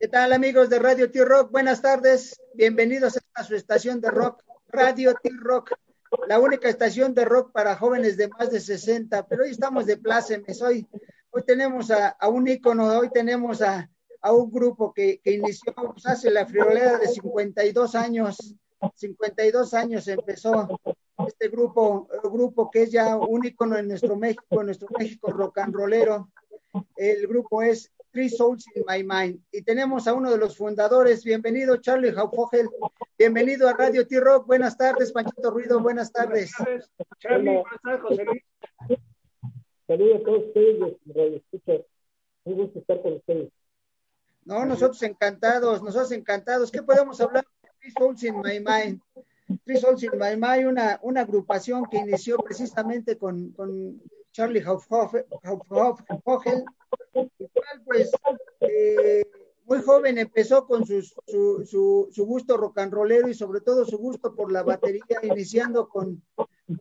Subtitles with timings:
[0.00, 1.50] ¿Qué tal amigos de Radio T-Rock?
[1.50, 5.72] Buenas tardes, bienvenidos a su estación de rock, Radio T-Rock,
[6.28, 9.96] la única estación de rock para jóvenes de más de 60, pero hoy estamos de
[9.96, 10.86] plácemes, hoy,
[11.30, 13.90] hoy tenemos a, un ícono, hoy tenemos a,
[14.30, 18.54] un grupo que, inició pues, hace la friolera de 52 años,
[18.94, 20.80] 52 años empezó
[21.26, 25.58] este grupo, grupo que es ya un ícono en nuestro México, en nuestro México rock
[25.58, 26.30] and rollero.
[26.96, 29.40] El grupo es Three Souls in My Mind.
[29.52, 31.22] Y tenemos a uno de los fundadores.
[31.22, 32.68] Bienvenido, Charlie Haufogel.
[33.16, 34.44] Bienvenido a Radio T-Rock.
[34.44, 35.78] Buenas tardes, Panchito Ruido.
[35.78, 36.50] Buenas tardes.
[36.58, 37.54] Buenas tardes, Charlie.
[37.54, 38.42] Buenas tardes, José Luis.
[39.86, 41.42] Saludos a todos ustedes, Radio.
[42.42, 43.52] Un gusto estar con ustedes.
[44.44, 46.72] No, nosotros encantados, nosotros encantados.
[46.72, 49.00] ¿Qué podemos hablar de Three Souls in My Mind?
[49.64, 54.02] Three Souls in My Mind, una, una agrupación que inició precisamente con, con
[54.38, 55.24] Charlie Haufogel,
[57.84, 58.10] pues
[58.60, 59.24] eh,
[59.64, 63.98] muy joven empezó con su, su, su, gusto rock and rollero y sobre todo su
[63.98, 66.22] gusto por la batería, iniciando con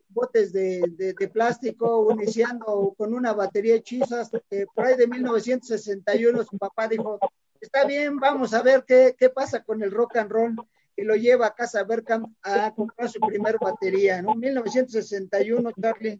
[0.09, 6.59] botes de, plástico, iniciando con una batería hechiza, hasta que por ahí de 1961 su
[6.59, 7.17] papá dijo,
[7.59, 10.55] está bien, vamos a ver qué, qué pasa con el rock and roll
[10.95, 14.35] y lo lleva a casa Berkham a comprar su primer batería, ¿no?
[14.35, 16.19] 1961, Charlie.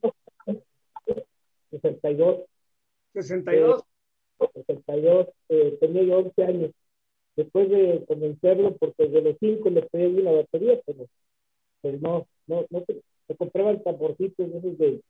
[1.72, 2.46] 62.
[3.14, 3.84] 62.
[4.54, 6.72] 62, eh, tenía yo 11 años.
[7.36, 11.08] Después de convencerlo, porque de los 5 le pedí una batería, pero
[11.82, 15.02] pues no, no, no se, compraban tamborcitos esos de,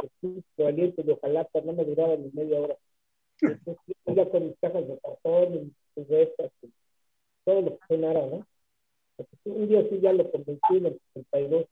[0.58, 2.78] de, aliento de ojalá, no me duraban ni media hora.
[3.42, 6.52] Entonces, ya con mis cajas de cartón y mis restas,
[7.46, 8.46] todo lo que sonara, ¿no?
[9.46, 11.66] un día sí ya lo convencí en el 62,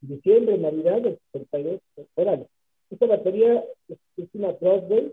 [0.00, 1.80] diciembre, Navidad del 62,
[2.14, 2.46] órale.
[2.90, 5.12] Esta batería es, es una Broadway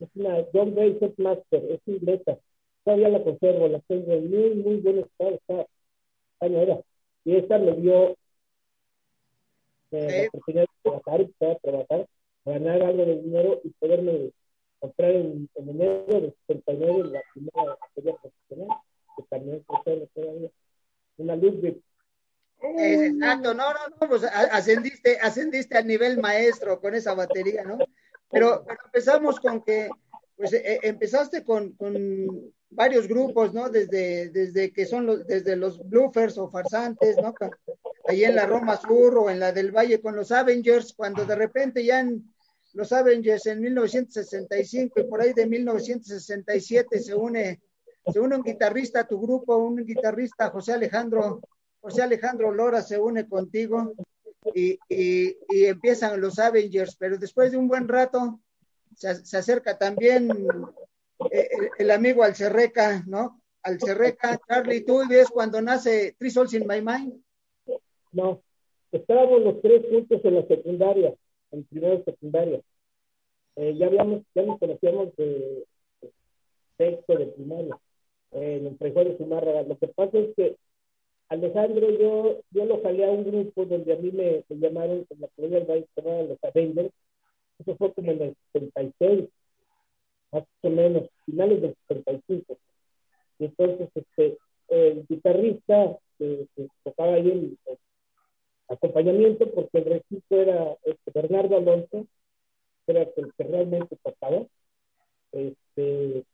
[0.00, 2.38] es una John Gray Master, es inglesa.
[2.84, 6.80] Todavía la conservo, la tengo en muy, muy buen estado, está, nueva.
[7.24, 8.16] Y esta me dio
[9.90, 12.06] eh, la oportunidad de trabajar, de trabajar,
[12.44, 14.30] ganar algo de dinero y poderme
[14.78, 18.78] comprar en, enero de 79 la primera batería profesional,
[19.16, 20.50] que también conservo todavía.
[21.16, 21.82] Una Ludwig
[22.60, 27.78] Exacto, no, no, no, pues ascendiste, ascendiste al nivel maestro con esa batería, ¿no?
[28.30, 29.88] Pero, empezamos con que,
[30.36, 33.70] pues eh, empezaste con, con, varios grupos, ¿no?
[33.70, 37.34] Desde, desde que son los, desde los bluffers o farsantes, ¿no?
[38.06, 41.34] Ahí en la Roma Sur o en la del Valle con los Avengers, cuando de
[41.34, 42.30] repente ya en
[42.74, 47.60] los Avengers en 1965 y por ahí de 1967 se une,
[48.12, 51.40] se une un guitarrista a tu grupo, un guitarrista José Alejandro,
[51.80, 53.92] José Alejandro Lora se une contigo
[54.54, 54.78] y,
[55.66, 58.40] empiezan los Avengers, pero después de un buen rato
[58.94, 60.30] se, acerca también
[61.30, 63.40] eh, el, amigo Alcerreca, ¿no?
[63.62, 67.22] Alcerreca, Charlie, ¿tú ves cuando nace Three Souls in My Mind?
[68.12, 68.42] No,
[68.92, 71.14] estábamos los tres juntos en la secundaria,
[71.50, 72.60] en primera secundaria.
[73.56, 75.64] Eh, ya habíamos, ya nos conocíamos de,
[76.78, 77.78] sexto de primaria,
[78.30, 79.62] en el de Zumárraga.
[79.62, 80.56] Lo que pasa es que
[81.28, 85.28] Alejandro, yo, yo lo jalé a un grupo donde a mí me, llamaron en la
[85.28, 85.86] colonia del
[86.28, 86.90] los Avengers.
[87.58, 89.28] Eso fue como en el 76,
[90.32, 92.58] más o menos, finales del 75.
[93.40, 96.46] Y entonces, este, el guitarrista que,
[96.82, 97.58] tocaba ahí el,
[98.68, 102.06] acompañamiento, porque el registro era este, Bernardo Alonso,
[102.86, 104.46] que era el que realmente tocaba.
[105.32, 106.24] Este,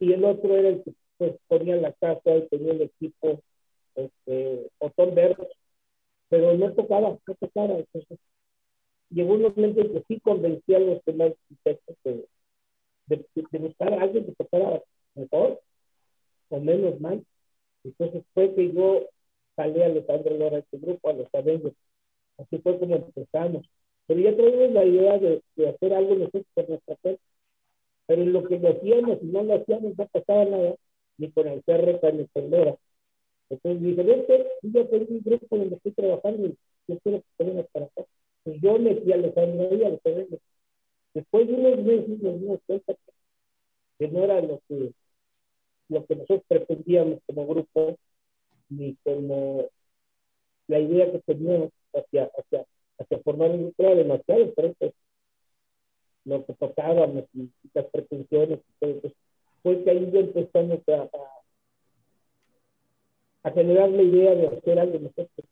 [0.00, 3.40] y el otro era el que pues, ponía la casa y tenía el equipo
[4.06, 5.48] este, Otón Verde,
[6.28, 7.78] pero no tocaba, no tocaba.
[7.78, 8.18] Entonces,
[9.10, 12.26] llegó un momento en que sí convencía a los demás arquitectos de,
[13.06, 14.82] de, buscar a alguien que tocara
[15.14, 15.60] mejor
[16.48, 17.24] o menos mal.
[17.84, 19.08] Entonces fue que yo
[19.56, 21.76] salí a Alejandro Lora a este grupo, a los Avengers.
[22.38, 23.66] Así fue como empezamos.
[24.06, 27.22] Pero ya traíamos la idea de, de hacer algo nosotros por nuestra cuenta.
[28.06, 30.74] Pero en lo que lo hacíamos y no lo hacíamos no pasaba nada,
[31.18, 32.76] ni con el CR ni con Lora.
[33.50, 36.56] Entonces dije, vente, yo tengo un grupo donde estoy trabajando y
[36.86, 38.04] yo quiero que vengas para acá.
[38.44, 40.00] Pues yo metí a Alejandro ahí, a los
[41.12, 42.94] Después de unos meses nos dimos cuenta
[43.98, 44.92] que no era lo que,
[45.88, 47.98] lo que nosotros pretendíamos como grupo,
[48.68, 49.68] ni como
[50.68, 52.64] la idea que teníamos hacia, hacia,
[52.98, 54.94] hacia formar un grupo era demasiado diferente.
[56.24, 59.16] Lo que tocábamos y, las pretensiones y todo eso.
[59.64, 61.39] Fue que ahí ya empezamos a, a
[63.42, 65.46] a generar la idea de hacer algo nosotros,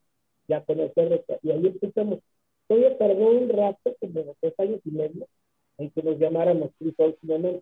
[0.47, 2.21] ya conocer, y ahí empezamos.
[2.67, 5.27] Todavía tardó un rato, como tres años y medio,
[5.79, 6.71] en que nos llamáramos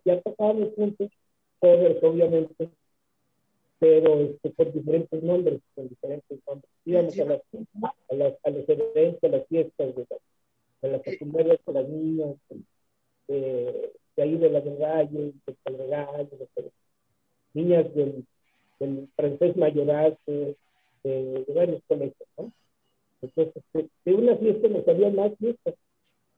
[0.03, 1.09] ya tocábamos juntos,
[1.59, 2.69] covers, obviamente,
[3.79, 6.71] pero este, con diferentes nombres, con diferentes nombres.
[6.83, 7.41] Íbamos a, las,
[8.09, 10.07] a, las, a los eventos, a las fiestas de,
[10.81, 12.35] de las secundarias con las niñas,
[13.27, 16.71] de, de ahí de la de Gallo, de Calvegallo, de,
[17.53, 18.25] niñas del,
[18.79, 20.55] del francés mayoral, de,
[21.55, 22.51] varios colegios, ¿no?
[23.21, 25.75] Entonces, de, de una fiesta nos había más fiestas.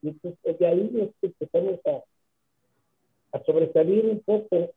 [0.02, 4.72] Y entonces de ahí este, empezamos a, a sobresalir un poco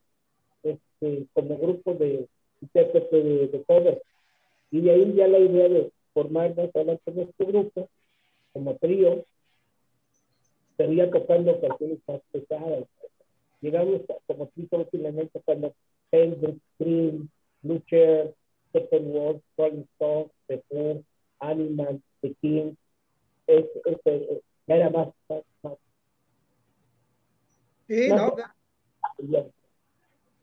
[0.63, 2.27] este, como grupo de
[2.61, 4.01] intérprete de, de covers.
[4.71, 7.89] Y de ahí ya la idea de formarnos adelante en este grupo,
[8.53, 9.23] como trío,
[10.77, 12.85] sería tocando canciones más pesadas.
[13.61, 15.73] Llegamos a, como trío últimamente tocando
[16.11, 17.29] Hendrix, Cream,
[17.63, 18.33] Blue Chair,
[18.69, 21.03] Steppenwolf, Rolling Stones, The Who,
[21.39, 22.75] Animal, The King.
[23.47, 25.73] Es, es, es, era más, más, más
[27.87, 28.35] Sí, no.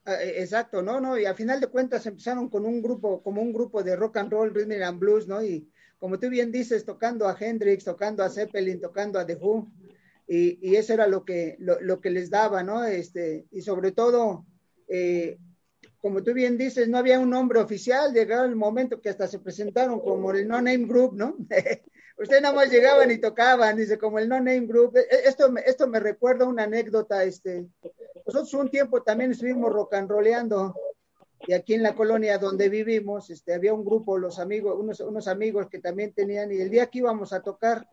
[0.04, 3.42] Ah, eh, exacto, no, no, y al final de cuentas empezaron con un grupo, como
[3.42, 5.42] un grupo de rock and roll, rhythm and blues, ¿no?
[5.42, 9.70] Y como tú bien dices, tocando a Hendrix, tocando a Zeppelin, tocando a The Who,
[10.26, 12.84] y, y eso era lo que, lo, lo, que les daba, ¿no?
[12.84, 14.46] Este, y sobre todo,
[14.88, 15.38] eh,
[16.00, 19.38] como tú bien dices, no había un nombre oficial, llegaba el momento que hasta se
[19.38, 21.36] presentaron como el No Name Group, ¿no?
[22.18, 24.96] Ustedes nada más llegaban y tocaban, dice, como el No Name Group.
[24.96, 27.66] E, esto, esto me recuerda una anécdota, este,
[28.26, 30.74] nosotros un tiempo también estuvimos rock and rollando
[31.46, 35.26] y aquí en la colonia donde vivimos, este, había un grupo, los amigos, unos, unos
[35.26, 37.88] amigos que también tenían, y el día que íbamos a tocar,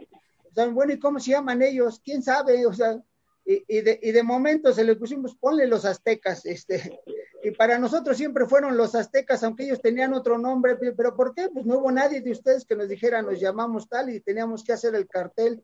[0.45, 2.01] estaban, bueno, ¿y cómo se llaman ellos?
[2.03, 2.65] ¿Quién sabe?
[2.65, 3.01] O sea,
[3.47, 6.99] y, y, de, y de momento se le pusimos, ponle los aztecas, este,
[7.43, 11.47] y para nosotros siempre fueron los aztecas, aunque ellos tenían otro nombre, pero ¿por qué?
[11.47, 14.73] Pues no hubo nadie de ustedes que nos dijera, nos llamamos tal y teníamos que
[14.73, 15.63] hacer el cartel,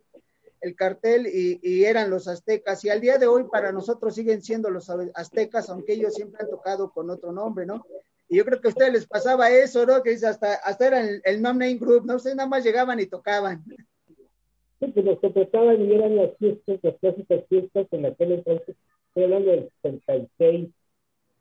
[0.62, 2.86] el cartel y, y, eran los aztecas.
[2.86, 6.50] Y al día de hoy para nosotros siguen siendo los aztecas, aunque ellos siempre han
[6.50, 7.86] tocado con otro nombre, ¿no?
[8.30, 10.02] Y yo creo que a ustedes les pasaba eso, ¿no?
[10.02, 12.16] Que hasta, hasta era el, el no-name group, ¿no?
[12.16, 13.62] Ustedes nada más llegaban y tocaban.
[14.92, 18.76] Que tocaban y eran las fiestas, las clásicas fiestas en aquel entonces,
[19.08, 20.70] estoy hablando del 66,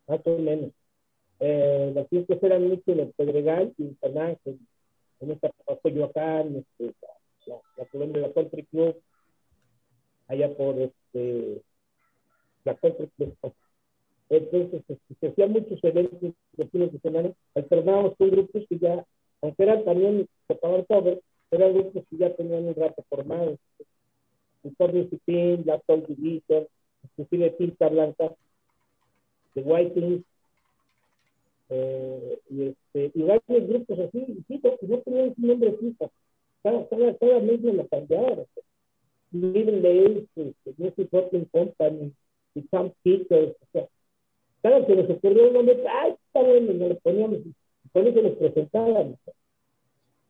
[0.07, 0.71] más o menos.
[1.41, 4.59] Eh, las fiestas eran mucho en el Pedregal y en San Ángel,
[5.21, 5.51] en esta
[5.83, 6.95] Coyoacán, este,
[7.47, 8.97] la, la de la Country Club,
[10.29, 11.63] allá por este,
[12.65, 13.37] la Country Club.
[14.31, 19.05] Entonces, este, se hacían muchos eventos de fines de semana, alternábamos con grupos que ya,
[19.41, 21.21] aunque eran también, tocaban covers,
[21.53, 23.59] eran grupos que ya tenían un rato formados.
[24.65, 26.67] El Torneo Cipín, la Tol Division,
[27.05, 28.33] inclusive Tinta Blanca,
[29.55, 30.25] The Whitings,
[31.69, 36.11] eh, y, este, y varios grupos así, y no tenían un nombre fijo.
[36.63, 38.47] Cada, cada, cada mes me lo cambiaron.
[39.33, 39.83] Living
[40.37, 42.13] este, Music Bottling Company,
[42.55, 43.89] y Tom Peters, o sea,
[44.63, 46.73] cada que nos ocurrió un nombre, ¡ay, está bueno!
[46.73, 49.19] Nos lo poníamos, y con eso nos presentábamos.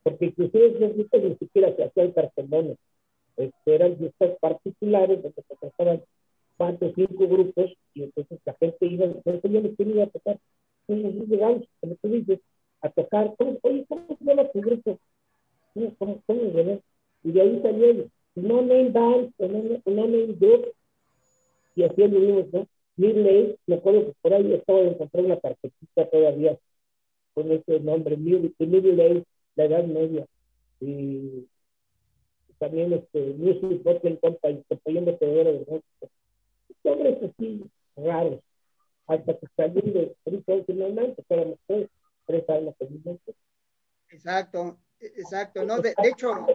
[0.03, 2.79] Porque inclusive esos grupos ni siquiera se hacían cartelones.
[3.37, 6.03] Este, eran listas particulares donde se presentaban
[6.57, 10.39] cuatro o cinco grupos y entonces la gente iba, eso yo les quería tocar.
[10.89, 12.41] Entonces llegamos, como tú dices,
[12.83, 14.99] a tocar, ¿cómo, oye, ¿cómo se llama tu grupo?
[15.75, 16.81] ¿Cómo, cómo, cómo se
[17.25, 20.73] Y de ahí salió el No Name Band, No, no Name Group,
[21.75, 22.67] y así lo vimos, ¿no?
[22.97, 26.59] Midley, me acuerdo que por ahí estaba de encontrar una tarjetita todavía
[27.35, 30.27] con ese nombre, Midley, la Edad Media.
[30.81, 31.49] Y
[32.59, 36.11] también este, Music Bottling Company, compañía de Pedro de México
[36.85, 38.41] nombres así raros,
[39.07, 41.89] hasta que salí de Frito finalmente, éramos tres,
[42.27, 43.35] tres años finalmente.
[44.09, 45.81] Exacto, exacto, ¿no?
[45.81, 46.47] De, de, hecho,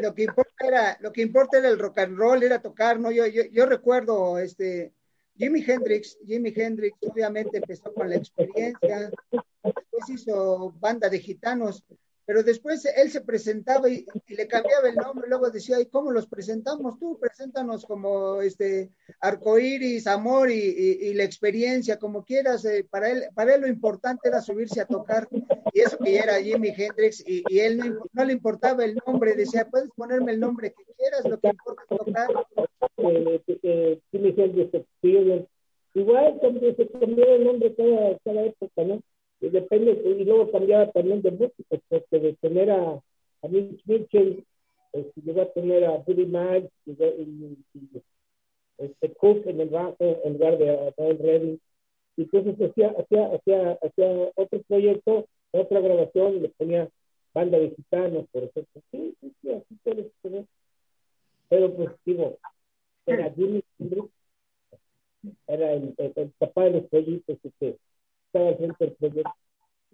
[0.00, 3.10] lo que importa era, lo que importa era el rock and roll, era tocar, ¿no?
[3.10, 4.92] Yo, yo, yo recuerdo, este,
[5.38, 11.84] Jimi Hendrix, Jimi Hendrix obviamente empezó con la experiencia, después hizo banda de gitanos,
[12.26, 16.10] pero después él se presentaba y, y, le cambiaba el nombre, luego decía, ¿y cómo
[16.10, 17.16] los presentamos tú?
[17.20, 18.90] Preséntanos como este
[19.20, 22.64] arcoíris, amor y, y, y, la experiencia, como quieras.
[22.64, 25.28] Eh, para, él, para él lo importante era subirse a tocar,
[25.72, 29.68] y eso que era Jimi Hendrix, y, él no, no, le importaba el nombre, decía,
[29.70, 32.28] puedes ponerme el nombre que quieras, lo que importa es tocar.
[32.96, 34.84] Eh, eh, Jimi Hendrix.
[35.94, 36.38] Igual
[36.76, 39.00] se cambió el nombre cada, cada época, ¿no?
[39.40, 43.00] Y depende, y luego cambiaba también de músicos, porque de tener a,
[43.42, 44.44] a Mitch Mitchell,
[44.92, 48.02] este, llegó a tener a Buddy Miles, y, y, y,
[48.78, 51.60] este Cook en el en lugar de Paul Redding.
[52.16, 56.88] Y entonces hacía, hacía, hacía, hacía otro proyecto, otra grabación, y le ponía
[57.34, 58.82] banda de gitanos, por ejemplo.
[58.90, 60.44] Sí, sí, sí, así puede ser.
[61.48, 62.38] Pero pues digo,
[63.06, 63.62] era Jimmy
[65.46, 67.76] era el, el, papá de los pollitos que
[68.36, 69.32] estaba al frente proyecto.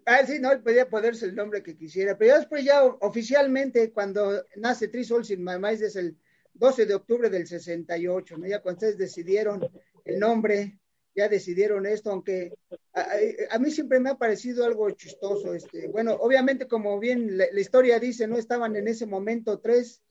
[0.04, 4.44] Ah, sí, no, él podía ponerse el nombre que quisiera, pero después ya oficialmente cuando
[4.56, 6.16] nace Three Souls in My Mind es el
[6.54, 8.46] 12 de octubre del 68, ¿no?
[8.46, 9.68] Ya cuando ustedes decidieron
[10.04, 10.78] el nombre,
[11.14, 12.52] ya decidieron esto, aunque
[12.94, 18.00] a, mí siempre me ha parecido algo chistoso, este, bueno, obviamente como bien la, historia
[18.00, 20.02] dice, no estaban en ese momento tres,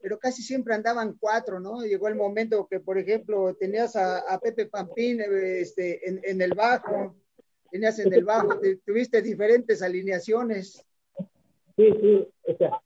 [0.00, 1.82] pero casi siempre andaban cuatro, ¿no?
[1.82, 7.16] Llegó el momento que, por ejemplo, tenías a, Pepe Pampín este, en, en el bajo,
[7.70, 10.84] tenías en el bajo, tuviste diferentes alineaciones.
[11.76, 12.80] Sí, sí, o sea,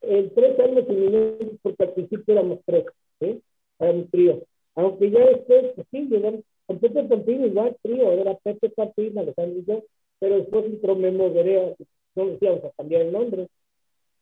[0.00, 2.84] el tres años y porque al principio éramos tres,
[3.20, 3.42] ¿sí?
[3.78, 4.42] Era un trío.
[4.74, 9.58] Aunque ya después, pues sí, llegamos, con Pepe Pampín igual trío, era Pepe Pampín, Alejandro
[9.60, 9.84] y yo,
[10.18, 11.74] pero después entró Memo Guerrea,
[12.14, 13.48] no decíamos a cambiar el nombre.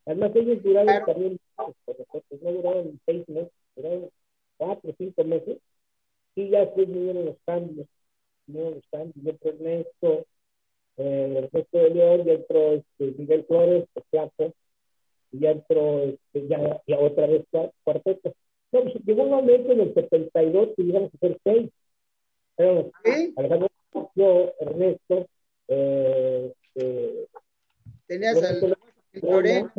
[0.06, 1.38] Además, ellos duraron también,
[1.84, 1.98] pues,
[2.42, 4.10] no duraron seis meses, duraron
[4.56, 5.58] cuatro, cinco meses,
[6.36, 7.86] y ya después vinieron los cambios
[8.46, 10.26] no están, entró Ernesto,
[10.96, 14.54] eh, Ernesto de León, ya entró este, Miguel Flores, el flaco,
[15.32, 17.44] y ya entró este, ya, ya otra vez
[17.84, 18.34] cuarteto.
[18.72, 21.70] No, pues, llegó un momento en el 72 que íbamos a hacer seis.
[22.56, 23.34] Pero, ¿Sí?
[23.36, 23.68] Alejandro,
[24.14, 25.26] yo, Ernesto,
[25.68, 27.26] eh, eh,
[28.06, 28.76] tenías al
[29.22, 29.72] Lorena,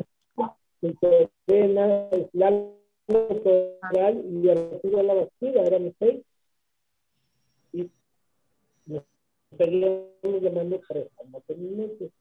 [0.81, 2.77] Lorena, Lalo
[4.31, 6.21] y Arturo La Bastida, éramos seis
[9.51, 11.07] estaríamos llamando tres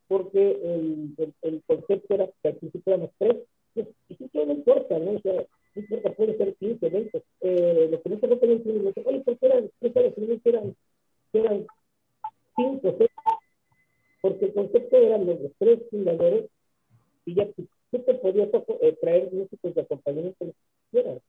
[0.09, 3.37] porque el, el, el, concepto era que principio éramos tres,
[3.75, 5.13] pues, y eso no importa, ¿no?
[5.13, 5.35] O sea,
[5.75, 7.23] no importa, puede ser 15, 20.
[7.41, 8.63] Eh, lo que no se no tenían
[9.05, 10.39] oye, ¿por qué eran tres años?
[10.45, 10.77] eran,
[11.33, 11.67] eran
[12.57, 13.11] cinco, seis,
[14.23, 16.47] porque el concepto eran los tres fundadores
[17.27, 18.49] y ya tú, te podías
[18.81, 20.53] eh, traer músicos de acompañamiento que
[20.91, 21.21] quieras.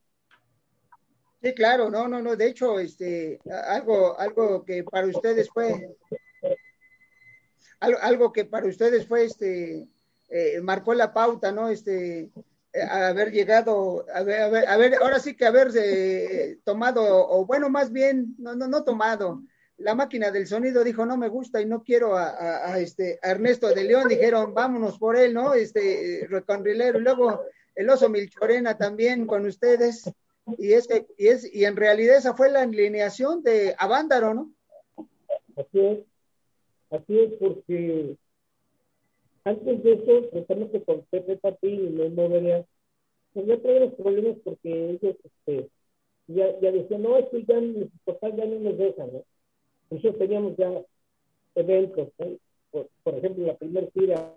[1.40, 2.34] Sí, claro, no, no, no.
[2.34, 5.96] De hecho, este, algo, algo que para ustedes fue,
[7.78, 9.86] algo, algo que para ustedes fue, este,
[10.28, 11.68] eh, marcó la pauta, ¿no?
[11.68, 12.30] Este,
[12.72, 18.34] eh, haber llegado, a ver, ahora sí que haber eh, tomado, o bueno, más bien,
[18.38, 19.42] no, no, no tomado.
[19.76, 23.30] La máquina del sonido dijo, no me gusta y no quiero a, a, este, a
[23.30, 24.08] Ernesto de León.
[24.08, 25.54] Dijeron, vámonos por él, ¿no?
[25.54, 26.98] Este, reconrilero.
[26.98, 27.42] Y luego
[27.76, 30.10] el oso Milchorena también con ustedes
[30.56, 34.52] y es que, y es, y en realidad esa fue la alineación de Avándaro, ¿no?
[35.56, 35.98] Así es,
[36.90, 38.16] así es porque
[39.44, 42.64] antes de eso, precisamente con Pepe Patín y Memo Verea,
[43.32, 45.68] pues ya los problemas porque ellos este,
[46.28, 49.24] ya, ya decían, no, esto ya mis papás ya no nos dejan, ¿no?
[49.90, 50.70] Nosotros teníamos ya
[51.54, 52.08] eventos,
[52.70, 54.34] por, por, ejemplo, la primera tira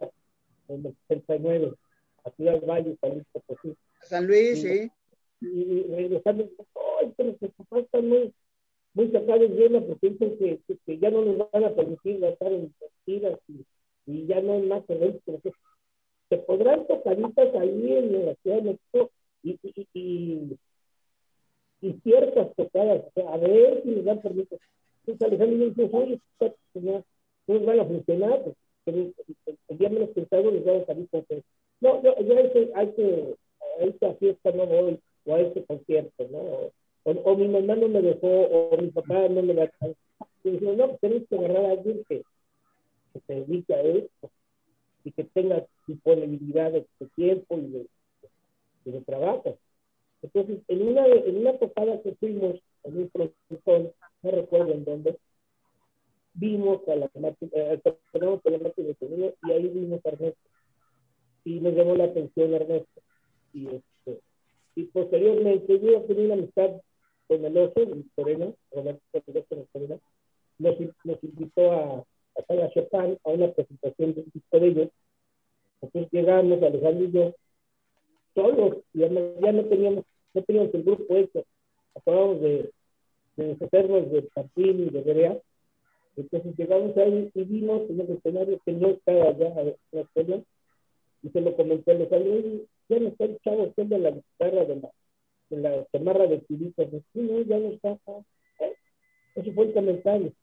[0.70, 1.74] en el 69,
[2.24, 3.76] a Ciudad Valle, San Luis Potosí.
[4.02, 4.92] San Luis, sí
[5.52, 6.50] y regresando,
[7.00, 8.34] ¡ay, pero que papás están muy,
[8.94, 12.74] muy sacados de porque dicen que, que, ya no nos van a permitir gastar en
[13.06, 13.66] tiras y,
[14.06, 15.42] y, ya no hay más eventos.
[16.30, 19.12] Se podrán tocaditas ahí en la Ciudad de México
[19.44, 20.58] y, y, y,
[21.82, 24.58] y ciertas tocadas, a ver si nos dan permiso.
[25.06, 26.22] Entonces Alejandro dice, oye,
[27.48, 28.56] no van a funcionar, pues,
[28.86, 29.14] el,
[29.68, 31.44] el, día menos pensado les van a salir con que
[31.82, 33.36] no, no, ya hay que, hay que,
[33.80, 36.72] a esta fiesta no voy, o a ese concierto, ¿no?
[37.04, 39.96] O, mi mamá no me dejó, o mi papá no me dejó.
[40.44, 42.24] Y no, tienes que agarrar a alguien que,
[43.28, 44.32] se dedique a esto
[45.04, 46.86] y que tenga disponibilidad de,
[47.16, 47.88] tiempo y de,
[48.86, 49.58] de, trabajo.
[50.22, 55.18] Entonces, en una, en una tocada que fuimos en un productor, no recuerdo en dónde,
[56.34, 60.50] vimos a la eh, de sonido y ahí vimos a Ernesto.
[61.44, 63.02] Y nos llamó la atención Ernesto.
[63.54, 63.68] Y
[64.76, 66.72] y posteriormente yo tenido una amistad
[67.28, 67.82] con el oso,
[68.18, 69.00] Moreno, Roberto
[69.74, 70.00] Moreno,
[70.60, 74.90] nos, nos invitó a, a Sala Chopin a una presentación de un disco de ellos.
[75.82, 77.34] Entonces llegamos, Alejandro y yo,
[78.34, 81.44] todos, ya no, ya no teníamos, no teníamos el grupo hecho,
[81.96, 82.72] acabamos de,
[83.36, 85.40] de deshacernos de Pampín y de Berea.
[86.16, 90.44] Entonces llegamos ahí y vimos en el escenario que no estaba allá en la escena,
[91.24, 94.66] y se lo comenté a Alejandro, y ya no está el chavo haciendo la guitarra
[94.66, 94.92] de la,
[95.50, 96.90] de la chamarra de tiritas.
[96.90, 97.98] Sí, no, ya no está.
[98.60, 98.76] ¿Eh?
[99.36, 100.34] Eso fue el comentario.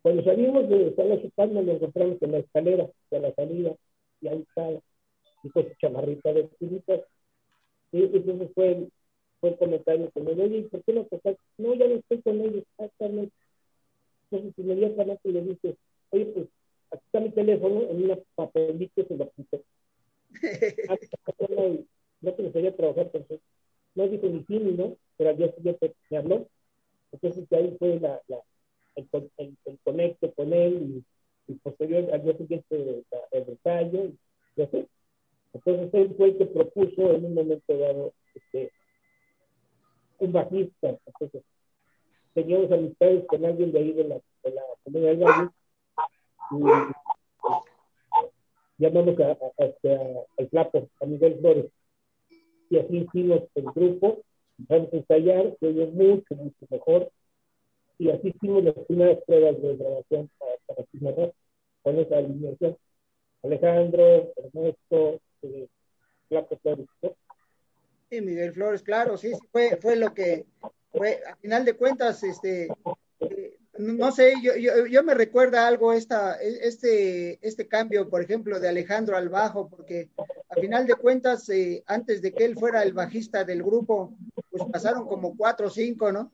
[0.00, 3.76] Cuando salimos de Sala Chupando, nos encontramos en la escalera de la salida
[4.22, 4.80] y ahí estaba,
[5.44, 7.00] y con su chamarrita de tiritas.
[7.92, 8.92] Y entonces fue el,
[9.40, 11.40] fue el comentario que me dio, ¿y por qué no tocaste?
[11.58, 13.34] No, ya no estoy con ellos, exactamente.
[14.30, 15.76] Entonces inmediatamente le dije,
[16.10, 16.48] oye, pues
[16.90, 19.62] aquí está mi teléfono en una papelita se lo puse
[22.20, 23.40] no te gustaría trabajar con eso.
[23.94, 26.48] No dijo ni sí ni no, pero al día siguiente me habló.
[27.12, 28.38] Entonces ahí fue la, la
[28.96, 29.08] el,
[29.38, 31.04] el, el, conecto con él
[31.48, 34.12] y, y posterior al día siguiente el ensayo.
[34.56, 34.86] Y así.
[35.52, 38.72] Entonces él fue el que propuso en un momento dado este,
[40.18, 40.98] un bajista.
[41.06, 41.42] Entonces
[42.34, 45.50] teníamos amistades con alguien de ahí de la, de la comunidad del Valle
[46.50, 46.91] y
[48.82, 50.00] llamamos a, a, este, a,
[50.38, 51.66] al flaco, a Miguel Flores.
[52.68, 54.22] Y así hicimos el grupo,
[54.56, 57.10] vamos a ensayar, se oye mucho, mucho mejor.
[57.98, 61.32] Y así hicimos las primeras pruebas de grabación para, para
[61.82, 62.76] con esa alineación.
[63.42, 65.68] Alejandro, Ernesto, eh,
[66.28, 66.86] Flaco Flores.
[67.02, 67.14] ¿no?
[68.10, 70.46] Sí, Miguel Flores, claro, sí, fue, fue lo que
[70.92, 72.68] fue, a final de cuentas, este, eh,
[73.82, 74.52] no sé, yo,
[74.86, 80.10] yo, me recuerda algo esta, este, este cambio, por ejemplo, de Alejandro al bajo, porque
[80.48, 84.14] a final de cuentas, eh, antes de que él fuera el bajista del grupo,
[84.50, 86.30] pues pasaron como cuatro o cinco, ¿no?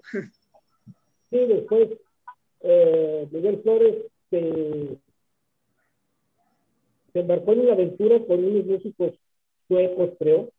[1.31, 1.89] Sí, después
[2.61, 3.97] eh, Miguel Flores
[4.31, 4.99] se,
[7.13, 9.15] se, embarcó en una aventura con unos músicos
[9.69, 10.51] suecos, creo,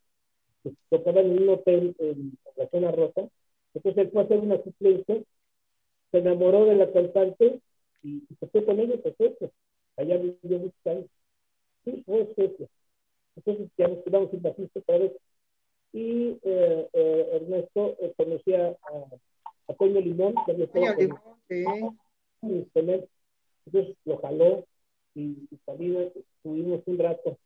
[0.64, 3.28] que tocaban en un hotel en la zona rosa.
[3.74, 5.22] Entonces él fue a hacer una suplencia
[6.12, 7.60] se enamoró de la cantante
[8.04, 9.50] y, y se fue con ella a Suecia.
[9.98, 11.06] Allá vivió muchos años.
[11.84, 12.68] Sí, fue Suecia.
[13.36, 15.12] Entonces ya nos quedamos sin bajista otra vez.
[15.92, 22.00] Y eh, eh, Ernesto eh, conocía a, a Toño Limón, que había estado con, Limón,
[22.42, 22.70] sí.
[22.74, 23.10] con él.
[23.66, 24.66] Entonces lo jaló
[25.16, 27.38] y, y salimos, estuvimos un rato.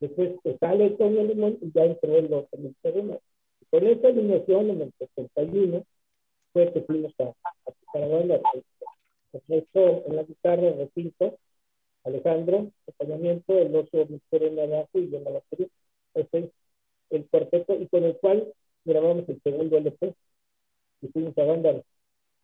[0.00, 3.20] Después pues, sale Toño Limón y ya entró en el terreno.
[3.70, 5.84] Con esta alineación en el 71
[6.52, 8.40] fue que fuimos a, a para banda.
[9.32, 11.38] Ernesto en la guitarra, recinto,
[12.04, 15.42] Alejandro, acompañamiento, el oso Mister en abajo y yo en la
[16.14, 16.26] es
[17.10, 18.52] el cuarteto y con el cual
[18.84, 20.14] grabamos el segundo LP
[21.02, 21.82] y fuimos a banda.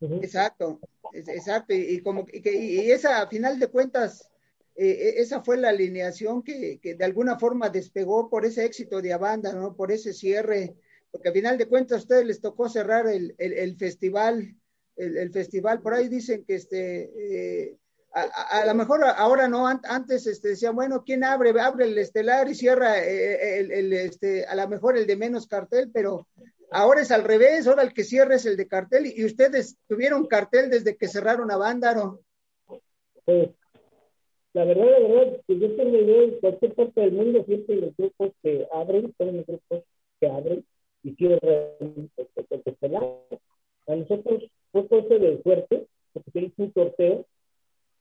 [0.01, 0.23] Uh -huh.
[0.23, 0.79] Exacto,
[1.13, 4.31] exacto, y, y como y, y, esa a final de cuentas,
[4.77, 9.13] eh, esa fue la alineación que, que, de alguna forma despegó por ese éxito de
[9.13, 9.75] Abanda, ¿no?
[9.75, 10.77] Por ese cierre,
[11.17, 14.55] porque a final de cuentas a ustedes les tocó cerrar el, el, festival,
[14.97, 17.77] el, festival, por ahí dicen que este eh,
[18.13, 21.59] a, a, lo mejor ahora no, antes este, decían, bueno, ¿quién abre?
[21.59, 25.47] Abre el estelar y cierra eh, el, el, este, a lo mejor el de menos
[25.47, 26.27] cartel, pero
[26.71, 30.27] ahora es al revés, ahora el que cierra es el de cartel y ustedes tuvieron
[30.27, 32.21] cartel desde que cerraron a Vándaro.
[33.25, 33.49] Pues,
[34.53, 37.97] la verdad, la verdad, que yo tengo idea en cualquier parte del mundo, siempre los
[37.97, 39.83] grupos que abren, son los grupos
[40.21, 40.65] que abren
[41.03, 42.11] y cierran el.
[43.89, 47.27] A nosotros fue cosa de suerte, porque se hizo un sorteo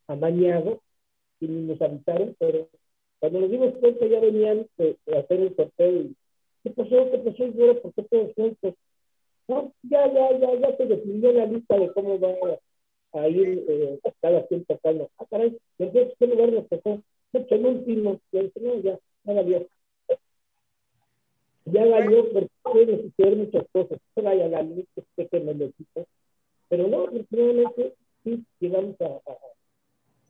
[0.08, 0.82] amañado
[1.40, 2.68] y nos avisaron, pero
[3.20, 6.16] cuando nos dimos cuenta ya venían de, de hacer el sorteo y
[6.64, 7.12] ¿qué pasó?
[7.12, 7.46] ¿Qué pasó?
[7.46, 8.74] Y ahora, ¿por qué todos juntos?
[9.48, 12.34] No, ya, ya, ya, ya se definió la lista de cómo va
[13.14, 15.10] a ir eh, cada quien tocando.
[15.20, 17.02] Ah, caray, entonces, ¿qué lugar nos tocó?
[17.34, 19.68] No, el último, ya, no, ya, valió.
[21.66, 24.00] Ya valió porque puede suceder muchas cosas.
[24.14, 26.06] Se vaya la lista, que me lo quito.
[26.70, 29.38] Pero no, definitivamente sí llegamos a, a,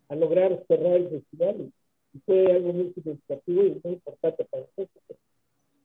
[0.10, 1.72] a, lograr cerrar el festival
[2.14, 5.20] y fue algo muy significativo y muy importante para nosotros.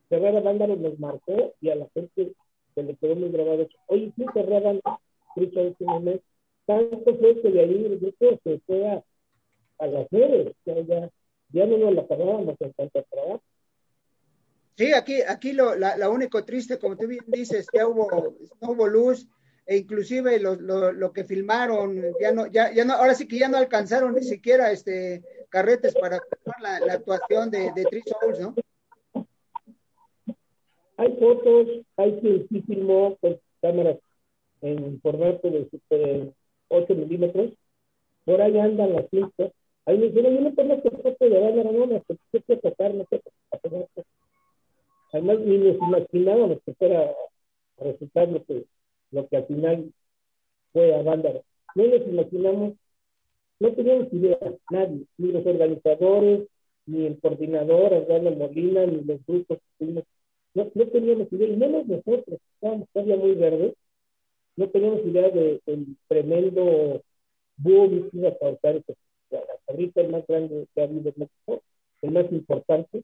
[0.09, 2.33] Cerrar a Vándaro nos marcó y a la gente
[2.75, 3.67] se le quedó muy grabado.
[3.87, 4.81] Oye, sí cerraban
[5.35, 6.21] Cristo último mes.
[6.65, 9.03] Tanto fue que de ahí el grupo se fue a,
[9.79, 11.09] a las redes, ya, ya,
[11.49, 13.41] ya no nos la pagábamos en cuanto a trabajo.
[14.77, 18.07] Sí, aquí, aquí lo, la, la, único triste, como tú bien dices, que hubo,
[18.61, 19.27] no hubo luz,
[19.65, 23.47] e inclusive lo, lo, que filmaron, ya no, ya, ya no, ahora sí que ya
[23.47, 26.19] no alcanzaron ni siquiera este carretes para
[26.61, 28.55] la, actuación de, de Three Souls, ¿no?
[30.97, 33.97] Hay fotos, hay quien sí filmó con cámaras
[34.61, 36.33] en formato de, de
[36.69, 37.53] 8 milímetros,
[38.25, 39.51] por ahí andan las cintas.
[39.85, 43.21] Ahí me dijeron, yo no tengo que foto de banda, no, que tocar, no sé
[45.11, 47.11] Además, ni nos imaginábamos que fuera
[47.79, 48.65] a resultar lo que,
[49.11, 49.93] lo que al final
[50.73, 51.43] fue a Vándaro.
[51.75, 52.73] No nos imaginamos,
[53.59, 54.37] no teníamos idea,
[54.69, 56.47] nadie, ni los organizadores,
[56.85, 60.03] ni el coordinador, Argano Molina, ni los grupos que tuvimos
[60.53, 63.73] no, no, teníamos idea, y menos nosotros, estábamos todavía muy verdes,
[64.57, 67.01] no teníamos idea del de, tremendo
[67.57, 68.95] boom que iba a causar este,
[69.67, 71.63] ahorita el más grande que ha habido en México,
[72.01, 73.03] el más importante,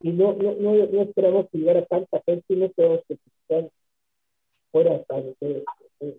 [0.00, 3.18] y no, no, no, no esperamos que llegara tanta gente y no esperamos que
[4.70, 4.96] fuera,
[5.40, 5.64] eh,
[6.00, 6.18] eh,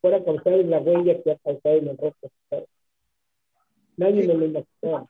[0.00, 2.30] fuera a causar la huella que ha causado en el rostro.
[3.96, 4.28] Nadie sí.
[4.28, 5.08] nos lo imaginaba.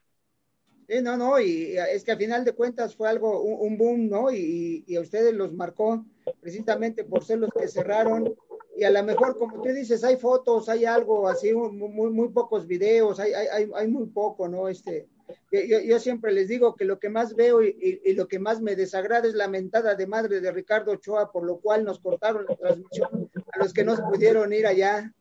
[0.87, 4.09] Sí, no, no, y es que a final de cuentas fue algo, un, un boom,
[4.09, 4.31] ¿no?
[4.31, 6.03] Y, y, a ustedes los marcó
[6.41, 8.35] precisamente por ser los que cerraron
[8.75, 12.65] y a lo mejor, como tú dices, hay fotos, hay algo así, muy, muy pocos
[12.65, 14.67] videos, hay, hay, hay muy poco, ¿no?
[14.67, 15.07] Este,
[15.51, 19.27] yo, siempre les digo que lo que más veo y, lo que más me desagrada
[19.27, 23.29] es la mentada de madre de Ricardo Ochoa, por lo cual nos cortaron la transmisión
[23.51, 25.11] a los que no pudieron ir allá.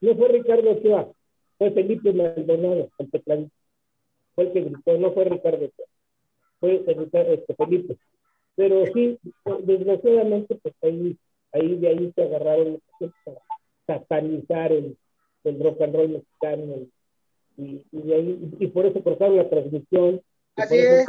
[0.00, 1.12] No fue Ricardo Ochoa,
[1.58, 3.50] fue Felipe Maldonado, el.
[4.34, 5.86] Fue el que no fue Ricardo Ochoa,
[6.60, 7.96] fue este, Felipe.
[8.56, 9.18] Pero sí,
[9.62, 11.16] desgraciadamente, pues ahí,
[11.52, 12.80] ahí de ahí se agarraron
[13.86, 14.96] satanizar el,
[15.44, 16.86] el rock and roll mexicano,
[17.56, 20.22] y, y, ahí, y por eso cortaron la transmisión.
[20.56, 21.06] Así es.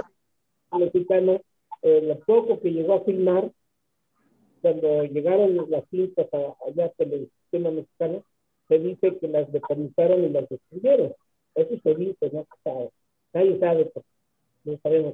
[0.71, 1.41] Mexicano,
[1.81, 3.51] eh, lo poco que llegó a filmar,
[4.61, 8.25] cuando llegaron las cintas allá a el sistema mexicano,
[8.67, 11.13] se dice que las decomitaron y las destruyeron.
[11.53, 12.89] Eso se dice, no sabe.
[13.33, 14.05] Nadie sabe, pues,
[14.63, 15.13] no sabemos.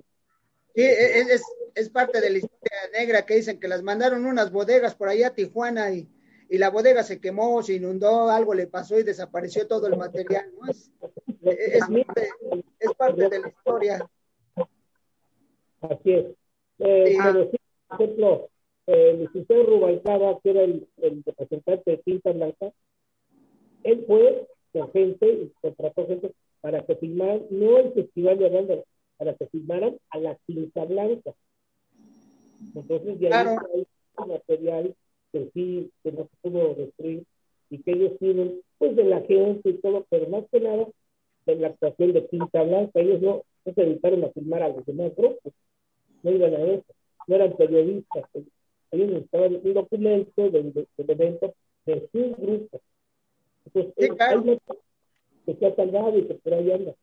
[0.74, 1.44] Sí, es, es,
[1.76, 5.28] es, parte de la historia negra que dicen que las mandaron unas bodegas por allá
[5.28, 6.08] a Tijuana y,
[6.52, 10.52] y la bodega se quemó, se inundó, algo le pasó y desapareció todo el material.
[10.60, 10.70] ¿no?
[10.70, 10.92] Es,
[11.40, 12.30] es, parte,
[12.78, 14.10] es parte de la historia.
[15.80, 16.26] Así es.
[16.80, 17.18] Eh.
[17.24, 18.50] Pero sí, por ejemplo,
[18.88, 22.74] eh, licenciado Rubalcaba, que era el, el, representante de Tinta Blanca,
[23.84, 28.76] él fue con gente y contrató gente para que filmaran, no el Festival de Banda,
[29.16, 31.32] para que filmaran a la Tinta Blanca.
[32.76, 33.56] Entonces, de ahí Claro.
[33.74, 33.88] hay
[34.28, 34.96] material
[35.32, 37.24] que sí, que no se pudo destruir
[37.70, 40.88] y que ellos tienen, pues, de la gente y todo, pero más que nada,
[41.46, 43.00] de la actuación de Tinta Blanca.
[43.00, 45.54] Ellos no, no se dedicaron a filmar a los demás grupos,
[46.24, 46.86] no iban a eso,
[47.28, 48.24] no eran periodistas.
[48.92, 51.54] Ellos necesitaban un documento del, del evento
[51.86, 52.82] de su grupo.
[53.66, 54.40] Entonces, Sí, claro.
[54.40, 54.64] hay gente
[55.46, 56.94] que se ha salvado y que por ahí anda.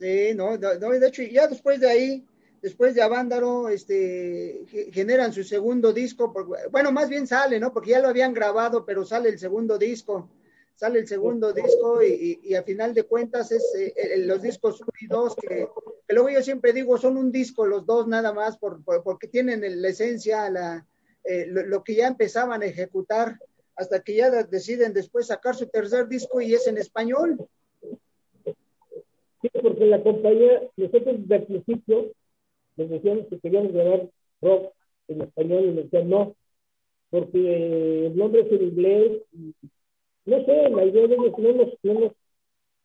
[0.00, 2.24] Sí, no, no, no, de hecho, ya después de ahí,
[2.62, 7.72] después de Avándaro, este, ge- generan su segundo disco, por- bueno, más bien sale, ¿no?
[7.72, 10.28] Porque ya lo habían grabado, pero sale el segundo disco,
[10.74, 14.40] sale el segundo disco y, y, y a final de cuentas es eh, eh, los
[14.42, 15.66] discos 1 y 2 que,
[16.06, 19.26] que luego yo siempre digo son un disco los dos nada más por, por- porque
[19.28, 20.86] tienen la esencia, la,
[21.24, 23.38] eh, lo, lo que ya empezaban a ejecutar
[23.76, 27.38] hasta que ya de- deciden después sacar su tercer disco y es en español.
[29.40, 32.10] Sí, porque la compañía, nosotros desde el principio
[32.78, 34.08] les decíamos que queríamos grabar
[34.40, 34.72] rock
[35.08, 36.36] en español y nos decían no,
[37.10, 39.22] porque el nombre es en inglés.
[39.32, 39.54] Y,
[40.26, 42.12] no sé, la idea de ellos no nos, no nos,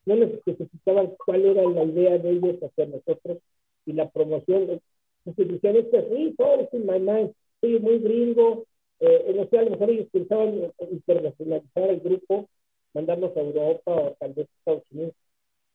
[0.06, 3.38] no nos especificaban cuál era la idea de ellos hacia nosotros
[3.86, 4.82] y la promoción.
[5.26, 8.66] Entonces decían, esto es todo in my mind, soy muy gringo.
[9.00, 12.50] Eh, no a lo mejor ellos pensaban internacionalizar el grupo,
[12.94, 15.14] mandarnos a Europa o tal vez a Estados Unidos.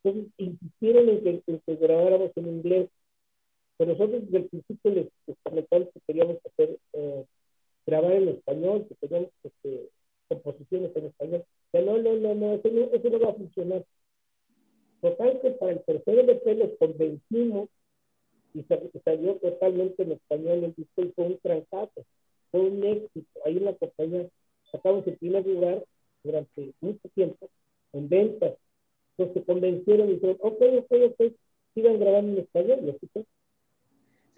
[0.02, 2.88] Entonces insistieron en que, en que grabáramos en inglés.
[3.78, 7.24] Pero nosotros desde el principio les, les comentamos que queríamos hacer, eh,
[7.86, 9.88] grabar en español, que queríamos este,
[10.28, 11.44] composiciones en español.
[11.72, 13.84] Ya no, no, no, no, eso no, eso no va a funcionar.
[15.00, 17.68] Total que para el tercer LP los convencimos
[18.52, 18.64] y
[19.04, 22.04] salió totalmente en español el disco y fue un trancazo,
[22.50, 23.40] fue un éxito.
[23.44, 24.28] Hay una compañía,
[24.72, 25.84] sacamos el primer lugar
[26.24, 27.48] durante mucho tiempo
[27.92, 28.54] en ventas.
[29.16, 31.32] Entonces se convencieron y dijeron, ok, ok, ok,
[31.74, 32.80] sigan grabando en español.
[32.82, 33.26] Y así.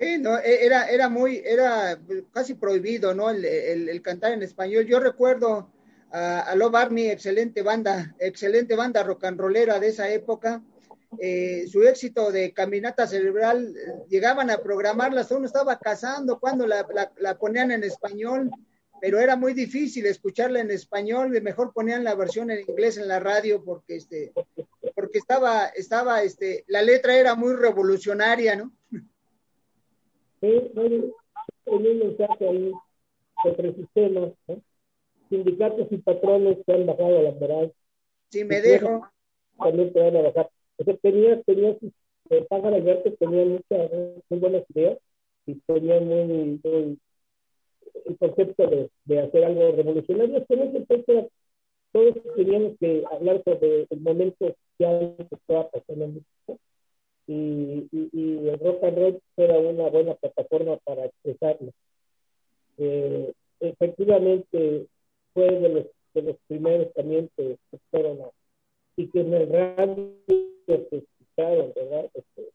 [0.01, 2.01] Sí, no, e- era, era muy, era
[2.33, 3.29] casi prohibido, ¿no?
[3.29, 4.87] El, el, el cantar en español.
[4.87, 5.71] Yo recuerdo
[6.11, 10.63] a, a Love Army, excelente banda, excelente banda rock and rollera de esa época.
[11.19, 13.75] Eh, su éxito de Caminata Cerebral,
[14.09, 18.51] llegaban a programarla, uno estaba cazando cuando la, la, la ponían en español,
[19.03, 23.09] pero era muy difícil escucharla en español, de mejor ponían la versión en inglés en
[23.09, 24.33] la radio porque este,
[24.95, 28.73] porque estaba, estaba, este, la letra era muy revolucionaria, ¿no?
[30.41, 31.13] Sí, no, hay
[31.67, 32.73] un mensaje ahí
[33.43, 34.63] sobre el sistema, ¿no?
[35.31, 37.73] sindicatos y patrones que han bajado a la moral,
[38.31, 39.09] Si me dejo.
[39.59, 40.51] también te van a bajar.
[40.79, 41.93] O sea, tenía, tenía sus,
[42.31, 43.91] eh, Pájaro Alberto tenía muchas,
[44.31, 44.99] muy buenas ideas
[45.47, 46.99] y tenía muy, muy
[48.07, 51.29] el concepto de, de hacer algo revolucionario, pero en ese era-
[51.93, 56.59] todos teníamos que hablar sobre el momento social que estaba pasando en México
[57.31, 61.71] y, y, y el rock and roll era una buena plataforma para expresarlo.
[62.77, 64.87] Eh, efectivamente,
[65.33, 67.57] fue de los, de los primeros también que
[67.91, 68.31] fueron a,
[68.97, 70.13] y que en el radio
[70.67, 72.11] se escucharon, ¿verdad?
[72.15, 72.51] Este,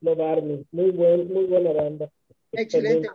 [0.00, 2.10] Love Army, muy, buen, muy buena banda.
[2.52, 3.08] Excelente.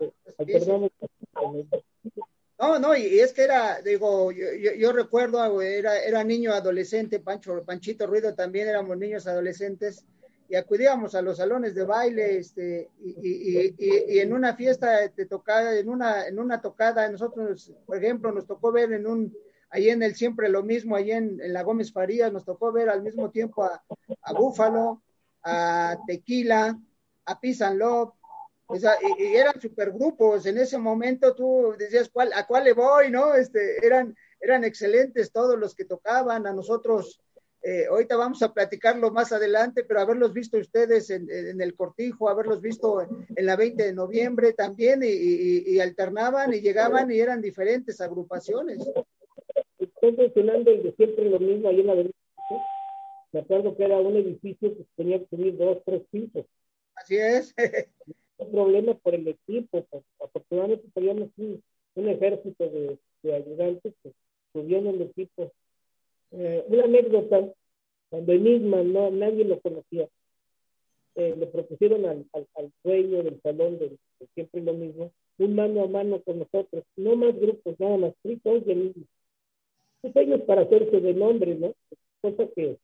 [2.59, 6.53] No, no, y, y es que era, digo, yo, yo, yo recuerdo, era, era niño
[6.53, 10.05] adolescente, Pancho, Panchito Ruido también éramos niños adolescentes,
[10.49, 15.75] y y acudíamos a los salones de baile, este, y, en una fiesta te tocaba,
[15.75, 19.35] en una, en una tocada, nosotros, por ejemplo, nos tocó ver en un,
[19.69, 23.01] ahí en el siempre lo mismo, ahí en, la Gómez Farías, nos tocó ver al
[23.01, 23.83] mismo tiempo a,
[24.37, 25.01] Búfalo,
[25.43, 26.79] a Tequila,
[27.25, 28.13] a Pisan Love,
[29.17, 33.11] y, eran supergrupos, en ese momento tú decías, ¿cuál, ¿a cuál le voy?
[33.11, 33.33] ¿no?
[33.35, 37.19] Este, eran, eran excelentes todos los que tocaban, a nosotros
[37.65, 42.59] eh, ahorita vamos a platicarlo más adelante, pero haberlos visto ustedes en, el cortijo, haberlos
[42.59, 48.79] visto en la 20 de noviembre también, y, alternaban y llegaban y eran diferentes agrupaciones.
[49.79, 52.13] Estoy mencionando el de siempre lo mismo ahí en la avenida.
[53.31, 56.45] Me acuerdo que era un edificio que tenía que subir dos, tres pisos.
[56.95, 57.55] Así es.
[58.39, 59.85] un problema por el equipo.
[59.89, 61.63] Pues, afortunadamente teníamos un,
[61.95, 64.11] ejército de, de ayudantes que
[64.51, 65.51] subían el equipo
[66.33, 67.53] eh, una anécdota,
[68.09, 70.07] cuando Enigma no, nadie lo conocía,
[71.15, 73.97] eh, le propusieron al, al, dueño del salón, de,
[74.33, 78.65] siempre lo mismo, un mano a mano con nosotros, no más grupos, nada más, fritos
[78.65, 79.05] de Enigma.
[80.01, 81.73] Pues ellos para hacerse de nombre, ¿no?
[82.21, 82.77] Cosa que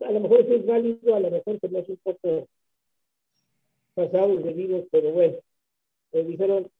[0.00, 2.48] a lo mejor es válido, a lo mejor se me hace un poco
[3.94, 5.38] pasado de vivos, pero bueno,
[6.12, 6.70] le dijeron,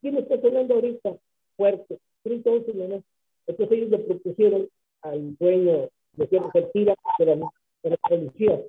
[0.00, 1.16] ¿quién está sonando ahorita?
[1.56, 3.02] Fuerte, 30 no,
[3.46, 4.68] entonces ellos le propusieron
[5.02, 8.60] al dueño de cierta Tira, que era, la policía,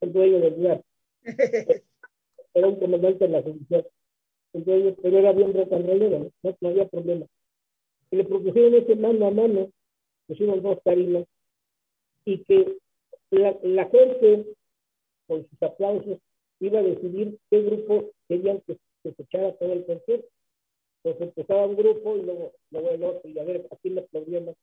[0.00, 0.82] el dueño del lugar.
[2.54, 3.86] era un comandante de la policía.
[4.54, 6.56] El dueño, pero era bien rocanrolero, ¿no?
[6.60, 7.26] no había problema.
[8.10, 9.70] Y le propusieron ese mano a mano,
[10.26, 11.26] pusimos dos tarimas,
[12.24, 12.78] y que
[13.30, 14.46] la, la gente,
[15.26, 16.18] con sus aplausos,
[16.60, 20.28] iba a decidir qué grupo querían que, que se echara todo el concierto.
[21.02, 24.56] Entonces empezaba un grupo y luego, luego el otro, y a ver, aquí le aplaudíamos.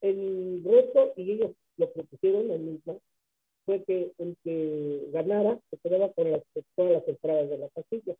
[0.00, 3.00] El reto, y ellos lo propusieron el mismo,
[3.64, 6.42] fue que el que ganara se quedaba con las,
[6.76, 8.14] todas las entradas de la casilla.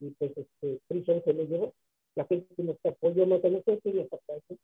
[0.00, 1.72] Y pues este, Prison se lo llevó.
[2.14, 4.60] La gente nos apoyó más a nosotros y hasta eso.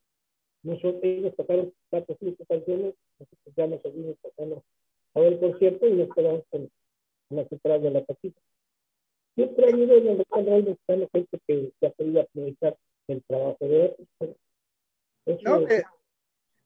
[0.62, 4.62] Nosotros, ellos tocaron cuatro o cinco canciones, nosotros ya nos seguimos tocando
[5.14, 6.68] a ver el concierto y nos quedamos con
[7.30, 8.34] las entradas de la casilla
[9.38, 13.56] siempre ha habido en el rock mexicano gente que, que ha podido aprovechar el trabajo
[13.60, 14.36] de otros.
[15.44, 15.66] no,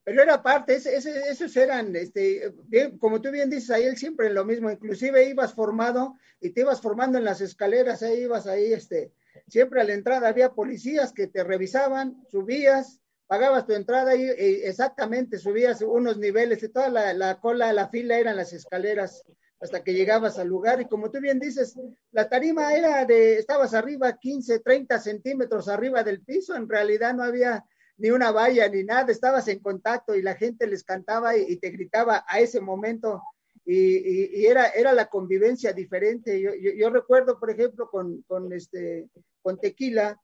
[0.05, 3.97] pero, era parte, ese, ese, esos eran, este, bien, como tú bien dices, ahí él
[3.97, 8.47] siempre lo mismo, inclusive ibas formado y te ibas formando en las escaleras, ahí ibas
[8.47, 9.13] ahí, este,
[9.47, 15.39] siempre a la entrada había policías que te revisaban, subías, pagabas tu entrada y, exactamente
[15.39, 19.23] subías unos niveles y toda la, la cola, la fila eran las escaleras
[19.63, 21.79] hasta que llegabas al lugar y como tú bien dices,
[22.11, 27.23] la tarima era de, estabas arriba 15, 30 centímetros arriba del piso, en realidad no
[27.23, 27.65] había
[27.97, 31.71] ni una valla ni nada, estabas en contacto y la gente les cantaba y, te
[31.71, 33.23] gritaba a ese momento
[33.65, 36.41] y, era, era la convivencia diferente.
[36.41, 39.09] Yo, recuerdo, por ejemplo, con, con, este,
[39.43, 40.21] con Tequila,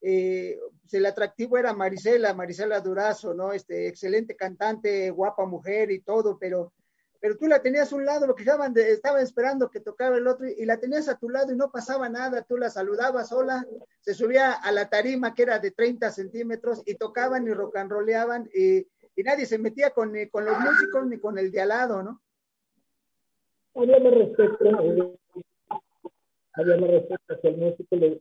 [0.00, 0.56] eh,
[0.92, 3.52] el atractivo era Marisela, Marisela Durazo, ¿no?
[3.52, 6.72] Este, excelente cantante, guapa mujer y todo, pero
[7.20, 10.48] pero tú la tenías a un lado, porque estaban, estaban esperando que tocara el otro
[10.48, 13.66] y la tenías a tu lado y no pasaba nada, tú la saludabas sola,
[14.00, 18.78] se subía a la tarima que era de 30 centímetros y tocaban y rocanroleaban y,
[19.14, 22.22] y nadie se metía con, con los músicos ni con el de al lado, ¿no?
[23.74, 25.18] Había más respeto,
[26.54, 28.20] había más respeto hacia el músico, le,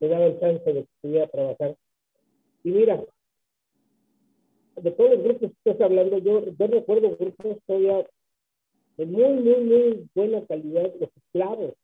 [0.00, 1.76] le daba el chance de que pudiera trabajar.
[2.64, 3.00] Y mira,
[4.76, 8.06] de todos los grupos que estás hablando, yo, yo recuerdo grupos todavía
[8.96, 11.74] de muy, muy, muy buena calidad, los esclavos,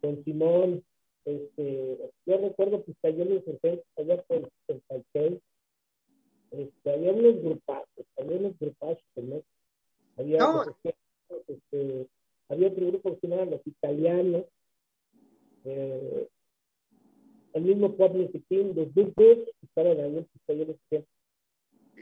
[0.00, 0.84] con Simón,
[1.24, 3.42] este, yo recuerdo que talleres
[3.96, 5.40] allá por el Taipei,
[6.50, 9.42] este, había unos grupazos, había unos grupazos, ¿no?
[10.16, 10.64] Había, no.
[11.46, 12.06] este,
[12.48, 14.44] había otro grupo que se llamaba Los Italianos,
[15.64, 16.28] eh,
[17.52, 20.80] el mismo Pablo Team, los grupos que estaban ahí en los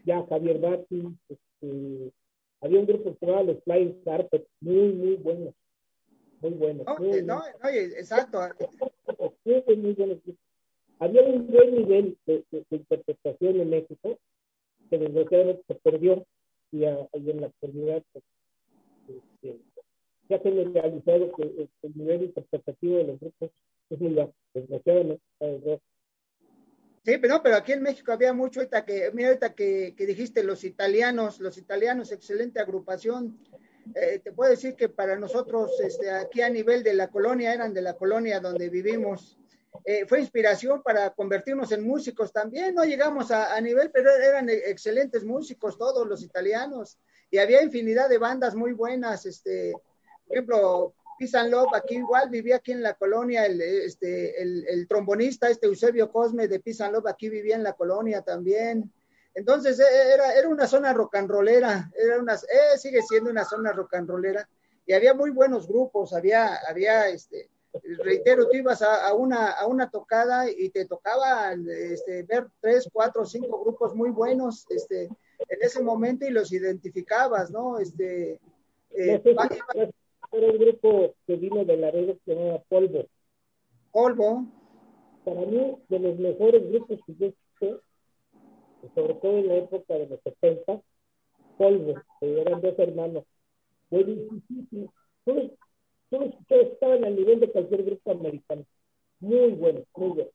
[0.04, 2.12] ya Javier Bati, este,
[2.60, 5.54] había un grupo que se llamaba los Flying Carpet, muy, muy buenos,
[6.40, 6.86] muy buenos.
[6.86, 8.40] No, muy, no, no, exacto.
[9.44, 10.18] Muy, muy buenos
[10.98, 14.18] Había un buen nivel de, interpretación en México,
[14.90, 16.26] que desgraciadamente se perdió,
[16.72, 18.24] y, en la actualidad pues,
[19.08, 19.60] este,
[20.26, 23.50] se ha generalizado que el, nivel interpretativo de los grupos
[23.90, 25.22] es muy bajo, desgraciadamente.
[27.06, 30.06] Sí, pero no, pero aquí en México había mucho, ahorita que, mira, ahorita que, que
[30.06, 33.38] dijiste los italianos, los italianos, excelente agrupación.
[33.94, 37.72] Eh, te puedo decir que para nosotros, este, aquí a nivel de la colonia, eran
[37.72, 39.38] de la colonia donde vivimos.
[39.84, 42.74] Eh, fue inspiración para convertirnos en músicos también.
[42.74, 46.98] No llegamos a, a, nivel, pero eran excelentes músicos todos los italianos.
[47.30, 49.74] y había infinidad de bandas muy buenas, este,
[50.26, 55.48] por ejemplo, Peace Love, aquí igual vivía aquí en la colonia, el, este, el, trombonista,
[55.48, 58.92] este Eusebio Cosme de Peace Love, aquí vivía en la colonia también.
[59.34, 63.44] Entonces e, era, era una zona rock and rollera, era una, eh, sigue siendo una
[63.44, 64.48] zona rock and rollera,
[64.86, 67.50] y había muy buenos grupos, había, había este,
[67.98, 73.26] reitero, tú ibas a, una, a una tocada y te tocaba este, ver tres, cuatro,
[73.26, 77.78] cinco grupos muy buenos este, en ese momento y los identificabas, ¿no?
[77.78, 78.40] Este,
[78.90, 79.22] eh,
[80.36, 83.06] era un grupo que vino de la red que se llamaba Polvo.
[83.92, 84.46] Polvo.
[85.24, 87.80] Para mí, de los mejores grupos que yo escuché,
[88.94, 90.80] sobre todo en la época de los 70,
[91.58, 93.24] Polvo, que eran dos hermanos.
[93.90, 94.92] Buenísimo.
[95.24, 95.50] Todos,
[96.10, 98.64] todos estaban al nivel de cualquier grupo americano.
[99.20, 100.30] Muy bueno, muy bueno.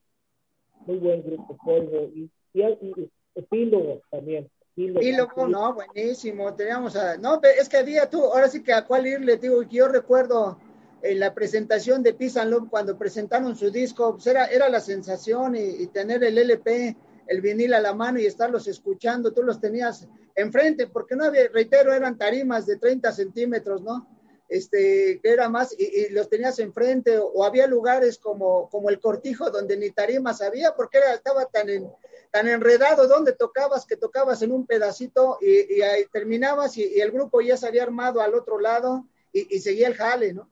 [0.88, 2.10] Muy buen grupo, Polvo.
[2.14, 4.50] Y, y, y epílogo también.
[4.76, 6.54] Y luego, no, buenísimo.
[6.54, 7.18] Teníamos a.
[7.18, 10.58] No, es que había tú, ahora sí que a cuál irle, digo, yo recuerdo
[11.02, 15.56] en la presentación de Peace Love cuando presentaron su disco, pues era, era la sensación
[15.56, 16.96] y, tener el LP,
[17.28, 21.48] el vinil a la mano y estarlos escuchando, tú los tenías enfrente, porque no había,
[21.52, 24.08] reitero, eran tarimas de 30 centímetros, ¿no?
[24.48, 29.78] Este, era más, y, los tenías enfrente, o, había lugares como, como el cortijo donde
[29.78, 31.90] ni tarimas había, porque era, estaba tan en,
[32.32, 37.42] tan enredado donde tocabas que tocabas en un pedacito y, ahí terminabas y, el grupo
[37.42, 40.50] ya se había armado al otro lado y, seguía el jale, ¿no?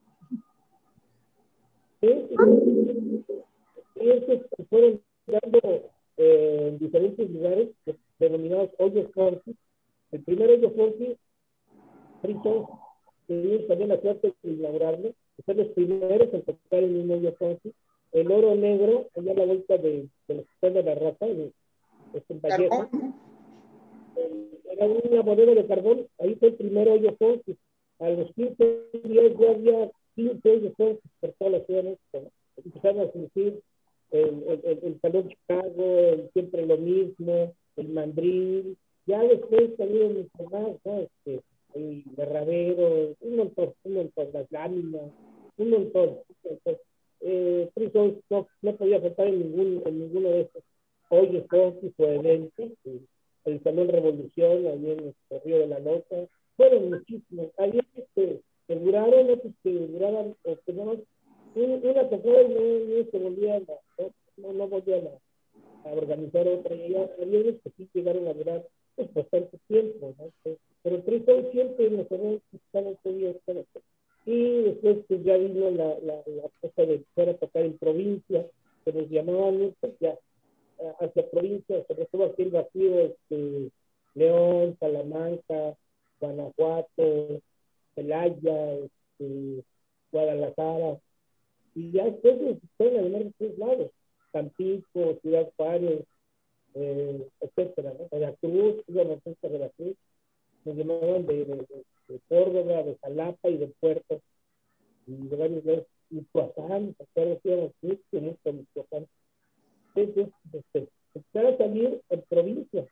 [2.02, 2.30] Sí,
[3.96, 7.70] estos fueron dando eh, en diferentes lugares
[8.20, 9.56] denominados hoyos funky.
[10.12, 11.18] El primer hoyo funky,
[12.22, 12.70] Frito,
[13.28, 15.14] tuvimos también la suerte de inaugurarlo,
[15.46, 17.74] ser los primeros en tocar en un hoyo funky.
[18.12, 21.26] El oro negro, allá a la vuelta de, de la de la raza,
[24.70, 27.58] era una bodega de carbón, ahí fue el primer hoyo Fonsi.
[28.00, 31.98] A los 15 días ya había 15 hoyos Fonsi por todas las ciudades.
[32.64, 33.62] Empezaron a surgir
[34.12, 38.78] el, el, el, Salón Chicago, siempre lo mismo, el Mandril.
[39.06, 41.00] Ya después salieron mucho más, ¿no?
[41.00, 41.42] Este,
[41.74, 45.12] el Derradero, un montón, un montón, las láminas,
[45.58, 46.18] un montón.
[46.44, 46.82] Entonces,
[47.22, 47.70] eh,
[48.30, 50.64] no, no podía faltar en, ningún, en ninguno de estos
[51.10, 51.44] hoy
[51.96, 52.64] fue evento,
[53.46, 57.48] el Salón Revolución, ahí en el Río de la Nota, fueron muchísimos.
[57.58, 57.82] Había
[58.16, 60.98] que, que duraron, otros que duraban, que no,
[61.56, 64.04] una tocó y no, se volvían a,
[64.38, 68.66] no, no volvían a, a, organizar otra, y había, unos que sí llegaron a durar
[68.96, 70.56] pues, bastante tiempo, ¿no?
[70.84, 73.34] Pero tres siempre nos habían estado día
[74.26, 78.46] y después pues, ya vino la, la, la cosa de empezar a tocar en provincia,
[78.86, 80.16] que nos llamaban, pues ya
[81.00, 83.72] hacia provincias, sobre todo aquí el vacío, este,
[84.16, 85.78] León, Salamanca,
[86.20, 87.42] Guanajuato,
[87.96, 89.64] Celaya, este,
[90.12, 91.00] Guadalajara,
[91.76, 92.16] y ya nos
[92.78, 93.92] pueden de todos lados,
[94.32, 96.04] Tampico, Ciudad Juárez,
[96.76, 98.08] eh, etcétera, ¿no?
[98.12, 99.96] Veracruz, íbamos a Veracruz,
[100.66, 101.56] nos llamaban de, de,
[102.08, 104.22] de, Córdoba, de Jalapa y de Puerto,
[105.08, 108.88] y de varios lados, Michoacán, acá íbamos mucho,
[110.02, 112.88] Entonces, este, empezar a salir en provincia,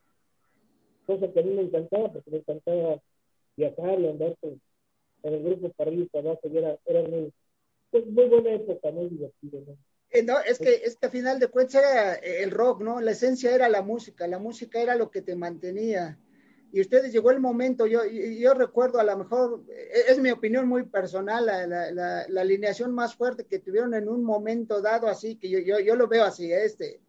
[1.06, 3.02] cosa que a mí me encantaba, porque me encantaba
[3.56, 4.62] viajar y andar con,
[5.24, 7.34] el grupo para arriba para abajo, y era, era muy,
[7.92, 9.62] pues, muy buena época, muy divertido.
[9.66, 9.78] ¿no?
[10.10, 13.02] Eh, no, es que, es que a final de cuentas era el rock, ¿no?
[13.02, 16.18] La esencia era la música, la música era lo que te mantenía.
[16.72, 20.68] Y ustedes llegó el momento, yo, yo recuerdo a lo mejor, e, es mi opinión
[20.68, 25.50] muy personal, la, la, alineación más fuerte que tuvieron en un momento dado así, que
[25.50, 27.02] yo, yo, yo lo veo así, este,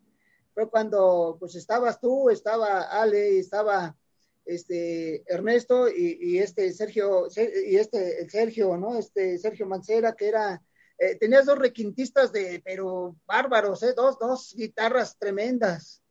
[0.55, 3.97] fue cuando pues estabas tú, estaba Ale, estaba
[4.45, 7.29] este Ernesto y, este Sergio,
[7.67, 8.97] y este Sergio, ¿no?
[8.97, 10.63] Este Sergio Mancera, que era,
[10.99, 13.93] eh, tenías dos requintistas de, pero bárbaros, ¿eh?
[13.95, 16.03] Dos, dos guitarras tremendas.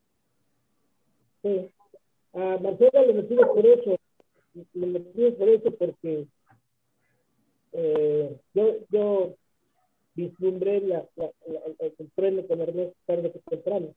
[1.41, 1.73] Sí
[2.37, 3.97] a Marcela lo metimos por eso,
[4.73, 6.27] lo metimos por eso porque
[7.73, 9.35] eh, yo, yo
[10.13, 11.31] vislumbré la, la,
[11.79, 13.95] el tren con Ernesto tarde que temprano,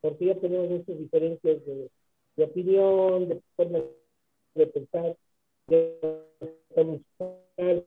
[0.00, 1.90] porque ya tenemos muchas diferencias de,
[2.36, 3.80] de opinión, de forma
[4.54, 5.16] de pensar,
[5.66, 6.24] de
[6.76, 7.86] musical.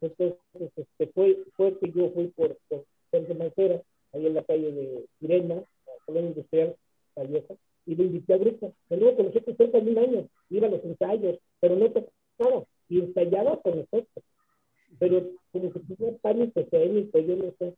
[0.00, 0.38] Entonces,
[0.76, 3.82] este, fue, fue que yo fui por, por Centro Mancera,
[4.12, 6.76] ahí en la calle de Irena, la colonia industrial,
[7.16, 7.54] la vieja,
[7.88, 8.74] y lo invité a grupo.
[8.90, 13.00] Nuevo con nosotros cerca de un año, iba a los ensayos, pero no tocaba, y
[13.00, 14.24] ensayaba con nosotros.
[14.98, 17.74] Pero como que tenía pánico escénico, yo no sé.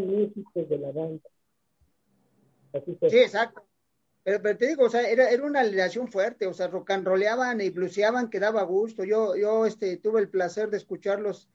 [0.00, 1.28] Músicos de la banda.
[3.08, 3.66] Sí, exacto.
[4.22, 8.28] Pero, te digo, o sea, era, era una relación fuerte, o sea, rolleaban y bluseaban
[8.28, 9.04] que daba gusto.
[9.04, 11.48] Yo, yo este, tuve el placer de escucharlos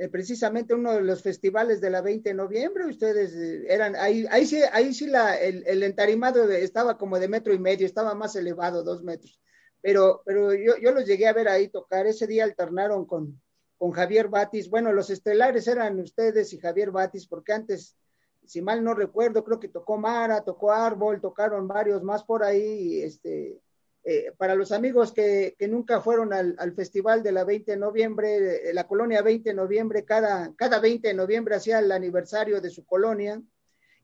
[0.00, 4.24] eh, precisamente uno de los festivales de la 20 de noviembre, ustedes eh, eran, ahí,
[4.30, 8.14] ahí sí, ahí sí la, el, el entarimado estaba como de metro y medio, estaba
[8.14, 9.42] más elevado, dos metros,
[9.82, 13.42] pero, pero yo, yo los llegué a ver ahí tocar, ese día alternaron con,
[13.80, 17.96] con Javier Batis, bueno, los estelares eran ustedes y Javier Batis, porque antes,
[18.44, 23.00] si mal no recuerdo, creo que tocó Mara, tocó Árbol, tocaron varios más por ahí,
[23.00, 23.58] este,
[24.04, 27.78] eh, para los amigos que, que nunca fueron al, al, festival de la 20 de
[27.78, 32.60] noviembre, eh, la colonia 20 de noviembre, cada, cada 20 de noviembre hacía el aniversario
[32.60, 33.40] de su colonia,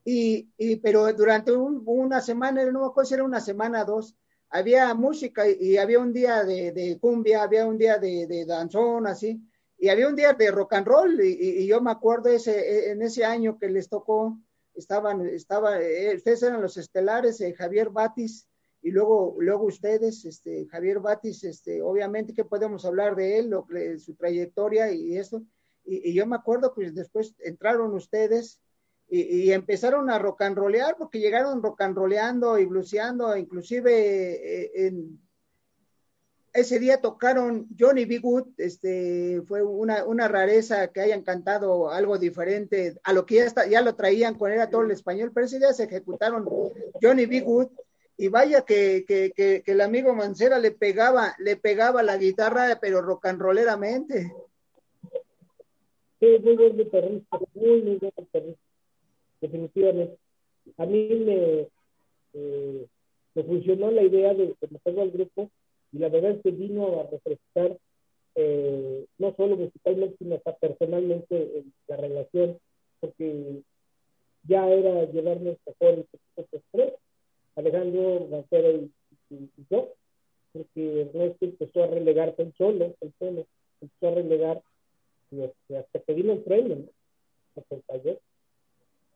[0.06, 4.16] y, y pero durante un, una semana, no me acuerdo si era una semana dos,
[4.48, 9.06] había música y, había un día de, de, cumbia, había un día de, de, danzón,
[9.06, 9.38] así,
[9.78, 13.02] y había un día de rock and roll, y, y yo me acuerdo ese, en
[13.02, 14.38] ese año que les tocó,
[14.76, 18.48] estaban, estaba, eh, ustedes eran los estelares, eh, Javier Batis,
[18.82, 23.66] y luego, luego ustedes, este, Javier Batis, este, obviamente que podemos hablar de él, lo,
[23.98, 25.42] su trayectoria y eso,
[25.84, 28.60] y, yo me acuerdo que después entraron ustedes
[29.08, 34.86] y, empezaron a rock and rollear, porque llegaron rock and rolleando y bluseando, inclusive eh,
[34.86, 35.20] en,
[36.56, 38.18] ese día tocaron Johnny B.
[38.18, 43.44] Good, este, fue una, una, rareza que hayan cantado algo diferente a lo que ya,
[43.44, 46.48] está, ya lo traían con era todo el español, pero ese día se ejecutaron
[47.00, 47.40] Johnny B.
[47.40, 47.68] Good
[48.18, 53.02] y vaya que, que, que, el amigo Mancera le pegaba, le pegaba la guitarra, pero
[53.02, 54.32] rock and rolleramente.
[56.18, 58.62] Sí, muy buen guitarrista, muy, muy buen guitarrista,
[59.42, 60.18] definitivamente.
[60.78, 61.68] A mí me,
[62.32, 62.86] eh,
[63.34, 65.50] me funcionó la idea de meterlo al grupo
[65.92, 67.78] y la verdad es que vino a refrescar
[68.34, 72.58] eh, no solo musicalmente, sino hasta personalmente la relación,
[73.00, 73.62] porque
[74.44, 76.06] ya era llevarnos mejor el
[76.70, 76.92] tres
[77.56, 78.90] Alejandro Mancera y,
[79.70, 79.94] yo,
[80.52, 83.46] porque Ernesto empezó a relegarse el solo, el solo,
[83.80, 84.62] empezó a relegar
[85.30, 86.90] y hasta que vino el premio, ¿no?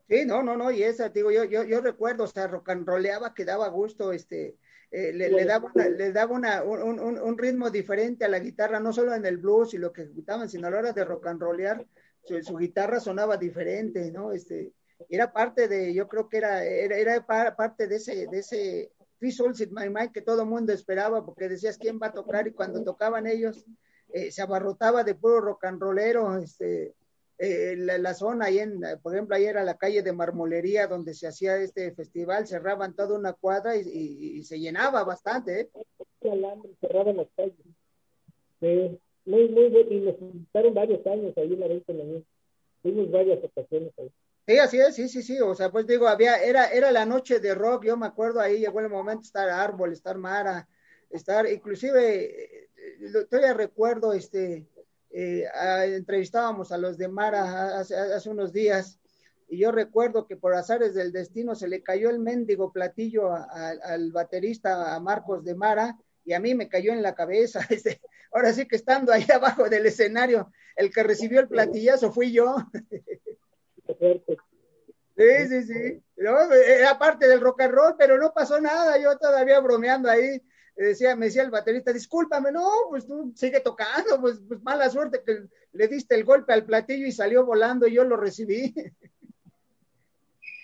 [0.09, 3.45] Sí, no, no, no, y esa, digo, yo, yo, yo recuerdo, o sea, rollaba que
[3.45, 4.55] daba gusto, este,
[4.91, 8.39] eh, le, le, daba, una, le daba una, un, un, un, ritmo diferente a la
[8.39, 11.05] guitarra, no solo en el blues y lo que ejecutaban, sino a la hora de
[11.05, 11.85] rock and rollear,
[12.23, 14.33] su, su guitarra sonaba diferente, ¿no?
[14.33, 14.73] Este,
[15.09, 17.25] era parte de, yo creo que era, era, era
[17.55, 21.25] parte de ese, de ese Three Souls in My Mind que todo el mundo esperaba,
[21.25, 23.65] porque decías quién va a tocar, y cuando tocaban ellos,
[24.13, 26.93] eh, se abarrotaba de puro rock and rollero, este,
[27.43, 31.15] eh, la, la, zona ahí en, por ejemplo, ahí era la calle de Marmolería donde
[31.15, 35.69] se hacía este festival, cerraban toda una cuadra y, y, y se llenaba bastante, ¿eh?
[36.21, 37.55] cerraban las calles.
[38.59, 42.25] Sí, muy, muy bueno, y nos visitaron varios años ahí en la 20
[42.83, 44.11] Tuvimos varias ocasiones ahí.
[44.47, 47.39] Sí, así es, sí, sí, sí, o sea, pues digo, había, era, era la noche
[47.39, 50.67] de rock, yo me acuerdo ahí llegó el momento de estar Árbol, estar Mara,
[51.09, 52.69] estar, inclusive, eh,
[53.27, 54.67] todavía recuerdo, este,
[55.13, 55.45] eh,
[55.95, 58.99] entrevistábamos a los de Mara hace, unos días
[59.47, 64.11] y yo recuerdo que por azares del destino se le cayó el mendigo platillo al
[64.11, 67.59] baterista, a Marcos de Mara, y a mí me cayó en la cabeza.
[67.69, 67.99] Este,
[68.31, 72.55] ahora sí que estando ahí abajo del escenario, el que recibió el platillazo fui yo.
[75.17, 76.03] Sí, sí, sí.
[76.15, 78.97] era parte del rock and roll, pero no pasó nada.
[78.97, 80.41] Yo todavía bromeando ahí.
[80.75, 85.21] Decía, me decía el baterista, discúlpame, no, pues tú sigue tocando, pues, pues mala suerte
[85.25, 85.43] que
[85.73, 88.73] le diste el golpe al platillo y salió volando y yo lo recibí.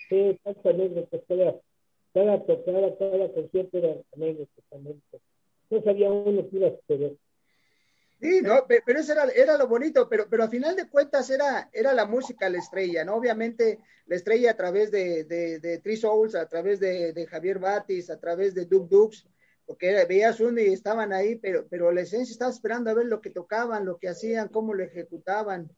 [0.08, 1.60] Sí, exactamente, cada,
[2.14, 5.02] cada tocada, cada concierto era anécdota también.
[5.70, 7.16] No sabía uno que iba a suceder.
[8.20, 11.70] Sí, no, pero eso era, era lo bonito, pero, pero a final de cuentas era,
[11.72, 13.14] era la música la estrella, ¿no?
[13.14, 17.60] Obviamente la estrella a través de, de, de Three Souls, a través de, de Javier
[17.60, 19.24] Batis, a través de Duke Dukes,
[19.68, 23.20] porque veías uno y estaban ahí, pero, pero la esencia estaba esperando a ver lo
[23.20, 25.70] que tocaban, lo que hacían, cómo lo ejecutaban.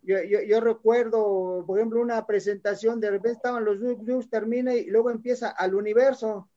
[0.00, 4.74] Yo, yo, yo recuerdo, por ejemplo, una presentación, de repente estaban los Duke Dukes, termina
[4.74, 6.48] y luego empieza al universo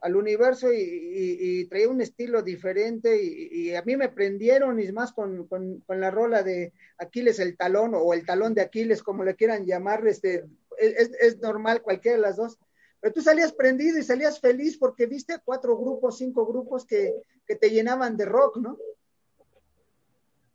[0.00, 5.46] al universo y, traía un estilo diferente y, a mí me prendieron y más con,
[5.48, 9.66] con, la rola de Aquiles el talón o el talón de Aquiles, como le quieran
[9.66, 10.44] llamar, este,
[10.78, 12.58] es, es, normal cualquiera de las dos.
[13.00, 17.14] Pero tú salías prendido y salías feliz porque viste cuatro grupos, cinco grupos que,
[17.46, 18.78] que te llenaban de rock, ¿no?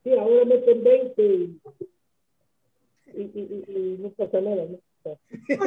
[0.03, 1.61] Sí, ahora meten 20 y,
[3.15, 4.79] y, no pasa nada, ¿no?
[5.47, 5.57] ¿qué?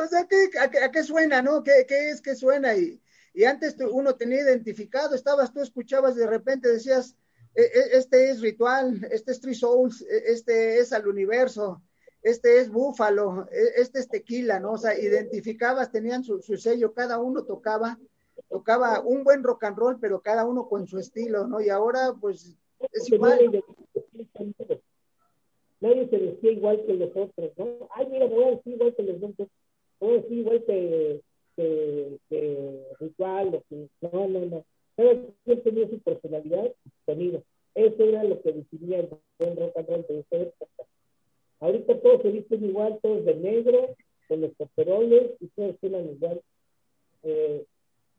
[0.00, 1.62] O sea, ¿qué, a, qué suena, no?
[1.64, 2.76] ¿Qué, qué es que suena?
[2.76, 3.00] Y,
[3.34, 7.16] y antes uno tenía identificado, estabas, tú escuchabas de repente, decías,
[7.54, 11.82] e, e, este es ritual, este es Three Souls, e, este es al universo,
[12.22, 13.46] este es búfalo,
[13.76, 14.72] este es tequila, ¿no?
[14.72, 17.98] O sea, identificabas, tenían su, su, sello, cada uno tocaba,
[18.48, 21.60] tocaba un buen rock and roll, pero cada uno con su estilo, ¿no?
[21.60, 22.56] Y ahora, pues,
[22.92, 23.62] es igual
[25.80, 27.88] nadie se decía igual que los otros, ¿no?
[27.90, 29.48] Ay, mira, voy a decir igual que los otros,
[30.00, 31.20] voy a decir igual que,
[31.56, 34.64] que, que Ritual, o que, no, no, no.
[34.96, 35.14] Cada
[35.44, 37.42] quien tenía su personalidad y sonido.
[37.74, 39.08] Eso era lo que definía el
[39.38, 40.54] buen rock and roll de ustedes.
[41.60, 43.96] Ahorita todos se visten igual, todos de negro,
[44.28, 46.40] con los poperoles, y todos suenan igual.
[47.24, 47.64] Eh,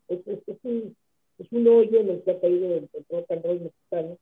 [0.08, 0.96] es, es, es, un,
[1.38, 4.18] es un hoyo en el que ha caído el, el rock and roll mexicano.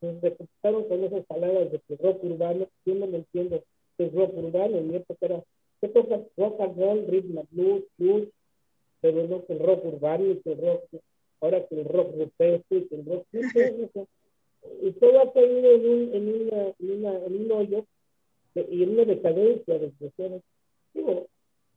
[0.00, 3.62] Nos recuperaron con esas palabras de que rock urbano, yo no me entiendo
[4.00, 5.42] es rock urbano, en mi época era,
[5.80, 8.28] ¿qué toca rock and roll, rhythm blues, blues,
[9.00, 10.84] pero no que el rock urbano y que el rock,
[11.40, 13.26] ahora que el rock rupestre, que el rock,
[15.00, 17.86] todo ha caído en un, en una, en una, en un hoyo
[18.54, 20.42] y en una decadencia de expresiones.
[20.94, 21.28] Digo,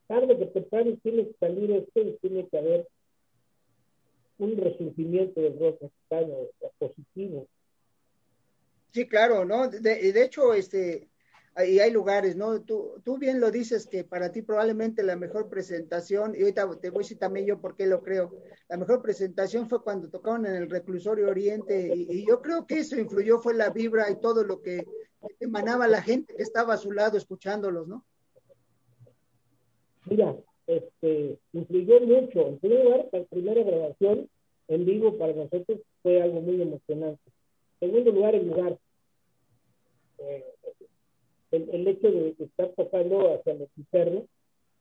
[0.06, 2.88] tarde que temprano tiene que salir esto y tiene que haber
[4.38, 6.34] un resurgimiento del rock mexicano
[6.78, 7.46] positivo
[8.94, 9.68] Sí, claro, ¿no?
[9.68, 11.08] De, de hecho, este,
[11.62, 12.60] y hay lugares, ¿no?
[12.62, 16.90] Tú, tú bien lo dices que para ti probablemente la mejor presentación, y ahorita te
[16.90, 18.34] voy a decir también yo por qué lo creo,
[18.68, 22.98] la mejor presentación fue cuando tocaron en el reclusorio Oriente, y, yo creo que eso
[22.98, 24.84] influyó, fue la vibra y todo lo que
[25.38, 28.04] emanaba la gente que estaba a su lado escuchándolos, ¿no?
[30.06, 30.36] Mira,
[30.66, 32.48] este, influyó mucho.
[32.48, 34.28] En primer lugar, la primera grabación
[34.68, 37.22] en vivo para nosotros fue algo muy emocionante.
[37.80, 38.78] En segundo lugar, el lugar
[40.18, 40.44] eh,
[41.56, 44.24] el, el, hecho de, estar tocando hacia los internos,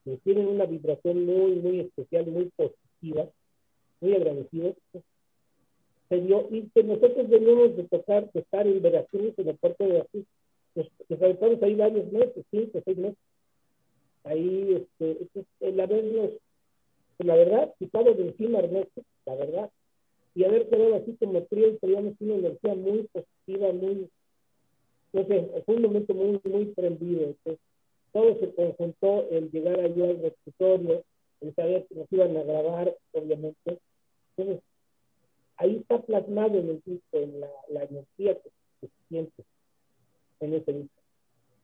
[0.03, 3.29] que tienen una vibración muy, muy especial, muy positiva,
[4.01, 4.75] muy agradecidos,
[6.09, 9.83] se dio, y que nosotros venimos de tocar, de estar en Veracruz, en el puerto
[9.85, 10.25] de Veracruz,
[10.73, 13.17] pues, nos ahí varios meses, cinco, seis meses.
[14.23, 15.27] Ahí, este,
[15.59, 16.31] el habernos,
[17.17, 19.71] pues, la verdad, quitado de encima Ernesto, la verdad,
[20.35, 24.09] y haber quedado así como trío, teníamos una energía muy positiva, muy,
[25.13, 27.23] entonces, fue un momento muy, muy prendido.
[27.25, 27.59] Entonces,
[28.11, 31.03] todo se conjuntó el llegar allá al reclusorio,
[31.41, 33.79] el saber que nos iban a grabar, obviamente.
[34.35, 34.63] Entonces,
[35.57, 38.49] ahí está plasmado en el disco, en la, la energía que,
[38.81, 39.43] se siente
[40.41, 40.92] en ese disco.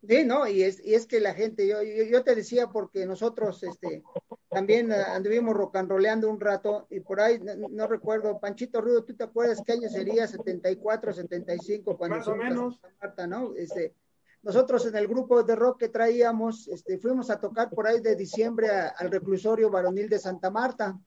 [0.07, 3.05] Sí, no, y es, y es que la gente, yo, yo, yo te decía porque
[3.05, 4.01] nosotros este,
[4.49, 9.61] también anduvimos rocanroleando un rato y por ahí, no, recuerdo, Panchito Rudo, ¿tú te acuerdas
[9.65, 10.25] qué año sería?
[10.25, 12.79] 74, 75, cuando Más o menos.
[13.01, 13.53] Marta, ¿no?
[13.55, 13.93] Este,
[14.41, 18.15] nosotros en el grupo de rock que traíamos, este, fuimos a tocar por ahí de
[18.15, 20.97] diciembre al reclusorio varonil de Santa Marta.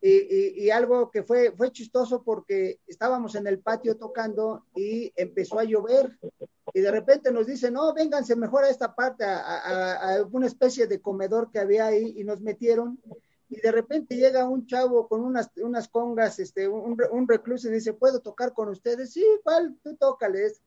[0.00, 5.64] Y, algo que fue, fue chistoso porque estábamos en el patio tocando y empezó a
[5.64, 6.18] llover
[6.72, 10.46] y de repente nos dicen, no, vénganse mejor a esta parte, a, a, a, una
[10.46, 12.98] especie de comedor que había ahí y nos metieron
[13.48, 17.72] y de repente llega un chavo con unas, unas congas, este, un, un recluso y
[17.72, 19.12] dice, ¿puedo tocar con ustedes?
[19.12, 19.76] Sí, ¿cuál?
[19.82, 20.62] Tú tócales.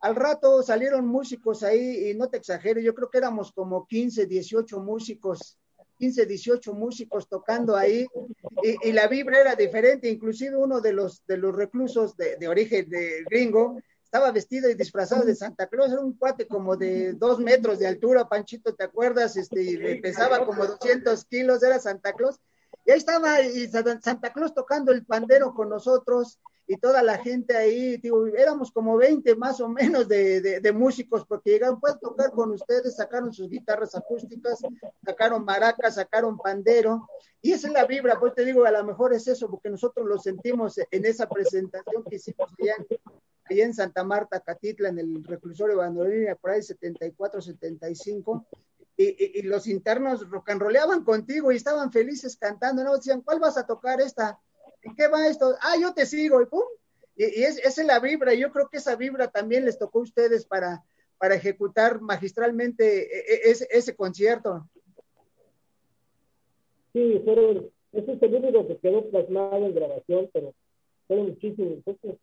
[0.00, 4.24] Al rato salieron músicos ahí, y no te exagero, yo creo que éramos como 15,
[4.24, 5.58] 18 músicos,
[6.00, 8.06] 15, 18 músicos tocando ahí,
[8.62, 12.48] y, y la vibra era diferente, inclusive uno de los, de los reclusos de, de
[12.48, 17.12] origen de gringo, estaba vestido y disfrazado de Santa Claus, era un cuate como de
[17.12, 19.36] dos metros de altura, Panchito, ¿te acuerdas?
[19.36, 22.40] Este, y pesaba como 200 kilos, era Santa Claus.
[22.84, 26.40] Y ahí estaba y Santa Claus tocando el pandero con nosotros
[26.70, 31.26] y toda la gente ahí, digo, éramos como 20 más o menos de, de, músicos,
[31.26, 34.60] porque llegaron, pueden tocar con ustedes, sacaron sus guitarras acústicas,
[35.04, 37.08] sacaron maracas, sacaron pandero,
[37.42, 40.06] y esa es la vibra, pues te digo, a lo mejor es eso, porque nosotros
[40.06, 42.76] lo sentimos en esa presentación que hicimos allá
[43.46, 48.46] allá en Santa Marta, Catitla, en el reclusorio Bandolina, por ahí 74, 75,
[48.96, 52.94] y, y, y, los internos rollaban contigo y estaban felices cantando, ¿no?
[52.94, 54.38] Decían, ¿cuál vas a tocar esta?
[54.82, 55.54] ¿En qué va esto?
[55.60, 56.64] Ah, yo te sigo, y pum.
[57.16, 59.98] Y, y es, esa es la vibra, yo creo que esa vibra también les tocó
[59.98, 60.82] a ustedes para,
[61.18, 64.66] para ejecutar magistralmente ese, ese concierto.
[66.92, 70.54] Sí, fueron, ese es el único que quedó plasmado en grabación, pero
[71.06, 71.74] fueron muchísimos.
[71.74, 72.18] Entonces,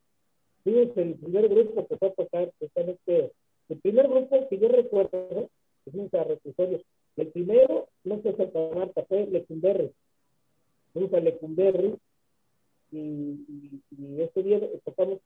[0.65, 3.31] el primer grupo que fue a tocar precisamente,
[3.69, 5.49] el primer grupo que yo recuerdo,
[5.85, 6.81] fuimos a reclusorios,
[7.15, 9.91] el primero, no fue Santa Marta, fue Lecumberri.
[10.93, 11.95] Fuimos a Lecumberri
[12.91, 15.19] y, y, y, ese día tocamos,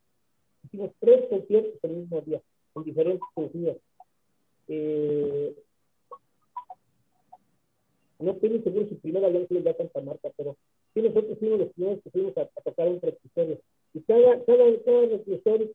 [0.63, 2.41] hicimos tres conciertos el mismo día,
[2.75, 3.77] en diferentes días.
[4.67, 5.55] Eh,
[8.19, 10.55] no estoy seguro si primero habían sido ya Santa Marta, pero
[10.93, 13.59] sí nosotros fuimos los primeros que fuimos a, a tocar un reclusorio
[13.93, 15.71] y cada, cada, cada reclusorio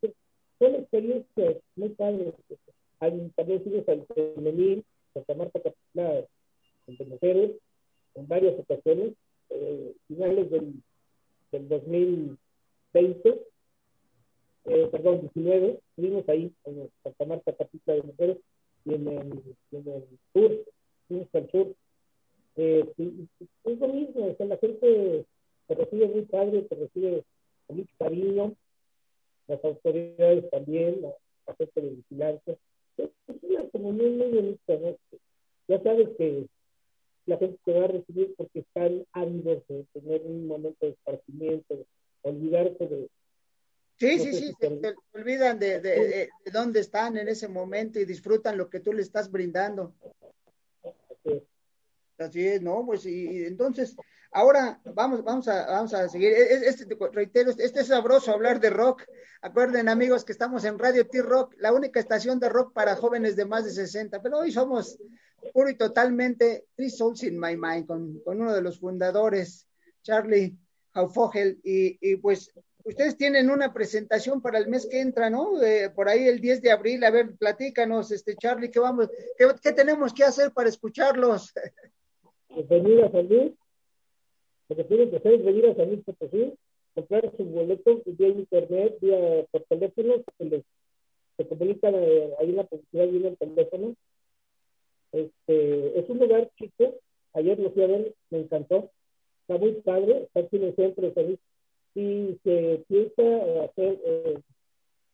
[0.59, 2.33] son experiencias muy padres.
[2.99, 4.83] También fuimos al femenil,
[5.13, 6.27] Santa Marta Capital,
[6.87, 7.51] de mujeres,
[8.15, 9.13] en varias ocasiones,
[9.49, 10.73] eh, finales del,
[11.51, 13.41] del 2020,
[14.65, 18.37] eh, perdón, 19, estuvimos ahí en Santa Marta Capital de Mujeres
[18.85, 20.65] y en el, en el sur,
[21.07, 21.75] fuimos al sur.
[22.57, 22.93] Eh,
[23.63, 25.25] es lo mismo, o sea, la gente
[25.67, 27.23] te recibe muy padre, te recibe
[27.67, 28.55] con mucho cariño,
[29.47, 31.13] las autoridades también, la,
[31.47, 32.57] la gente de vigilancia.
[32.97, 33.09] Es
[33.43, 34.97] una muy bonita, ¿no?
[35.67, 36.47] Ya sabes que
[37.27, 41.85] la gente te va a recibir porque están ávidos de tener un momento de esparcimiento,
[42.21, 43.09] olvidarse de...
[43.99, 47.47] Sí, no sí, sí, se, se, olvidan de, de, de, de, dónde están en ese
[47.47, 49.93] momento y disfrutan lo que tú le estás brindando.
[50.83, 51.43] Así es,
[52.19, 52.85] Así es ¿no?
[52.85, 53.95] Pues y, y entonces,
[54.31, 56.31] Ahora vamos, vamos, a, vamos a seguir.
[56.33, 59.03] Este, reitero, este es sabroso hablar de rock.
[59.41, 63.45] Acuerden, amigos, que estamos en Radio T-Rock, la única estación de rock para jóvenes de
[63.45, 64.21] más de 60.
[64.21, 64.97] Pero hoy somos
[65.53, 69.67] puro y totalmente Three Souls in My Mind, con, con uno de los fundadores,
[70.03, 70.55] Charlie
[70.93, 71.59] Haufogel.
[71.63, 72.51] Y, y, pues
[72.83, 75.53] ustedes tienen una presentación para el mes que entra, ¿no?
[75.95, 77.03] Por ahí el 10 de abril.
[77.03, 81.53] A ver, platícanos, este Charlie, ¿qué, vamos, qué, qué tenemos que hacer para escucharlos?
[82.49, 83.53] Bienvenidos, Luis
[84.69, 86.53] lo que tienen que hacer es a San Luis Potosí,
[86.93, 90.63] comprar su boleto vía internet, vía por teléfono, se les
[91.37, 93.95] se comunican eh, ahí la publicidad viene el teléfono.
[95.11, 96.95] Este, es un lugar chico,
[97.33, 98.89] ayer lo fui a ver, me encantó,
[99.41, 101.39] está muy padre, está aquí en el centro Luis,
[101.95, 104.39] y se piensa hacer, eh,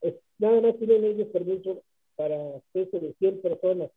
[0.01, 1.81] es, nada más tienen ellos permiso
[2.15, 3.89] para acceso de 100 personas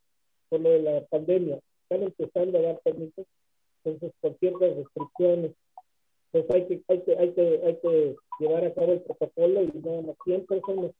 [0.49, 3.25] por lo de la pandemia, están empezando a dar permisos
[3.87, 5.51] entonces con ciertas restricciones.
[6.31, 9.71] Pues hay que, hay que, hay que, hay que llevar a cabo el protocolo y
[9.79, 10.91] nada más 100 personas.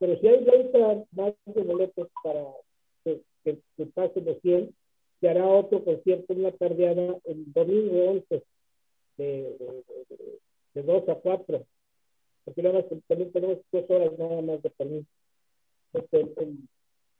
[0.00, 2.44] Pero si hay 20 más de boletos para
[3.44, 4.74] que, que, pasen de 100,
[5.20, 8.42] se hará otro concierto, una tardeada el domingo 11
[9.18, 10.38] de, de, de,
[10.74, 11.66] de 2 a 4,
[12.44, 15.08] porque nada más también tenemos dos horas nada más de permiso.
[15.92, 16.58] Entonces, el,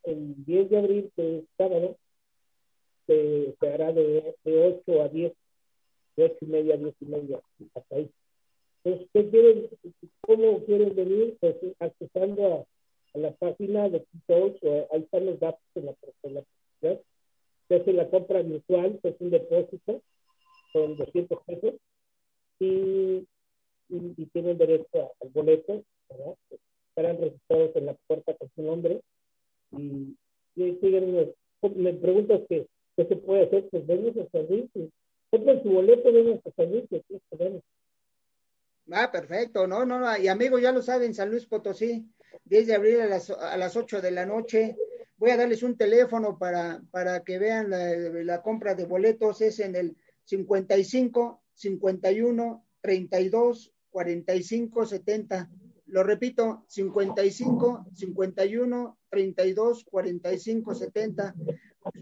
[0.05, 1.97] el 10 de abril, que es sábado,
[3.07, 5.33] se, se hará de, de 8 a 10,
[6.16, 7.41] de 8 y media a 10 y media,
[7.75, 8.11] hasta ahí.
[8.85, 9.68] Entonces, ¿qué quieren,
[10.23, 11.37] ¿cómo quieren venir?
[11.41, 12.64] Pues accesando a,
[13.15, 14.55] a la página de Tito
[14.93, 16.43] ahí están los datos en la, en la
[17.69, 20.03] se hace la compra mensual, que es un depósito,
[20.73, 21.75] con 200 pesos,
[22.59, 23.27] y, y,
[23.89, 26.35] y tienen derecho al boleto, ¿verdad?
[26.89, 29.01] estarán registrados en la puerta con su nombre,
[29.71, 30.17] y,
[30.57, 31.33] y siguen,
[31.77, 33.69] me preguntas que ¿Qué se puede hacer?
[33.71, 34.91] Pues vengan a servicio.
[35.31, 37.03] Compren su boleto, vengan a servicio.
[38.91, 39.67] Ah, perfecto.
[39.67, 40.19] No, no, no.
[40.19, 42.07] Y amigos, ya lo saben, San Luis Potosí,
[42.45, 44.76] 10 de abril a las, a las 8 de la noche.
[45.16, 49.41] Voy a darles un teléfono para, para que vean la, la compra de boletos.
[49.41, 55.51] Es en el 55 51 32 45 70.
[55.87, 61.35] Lo repito, 55 51 32 45 70.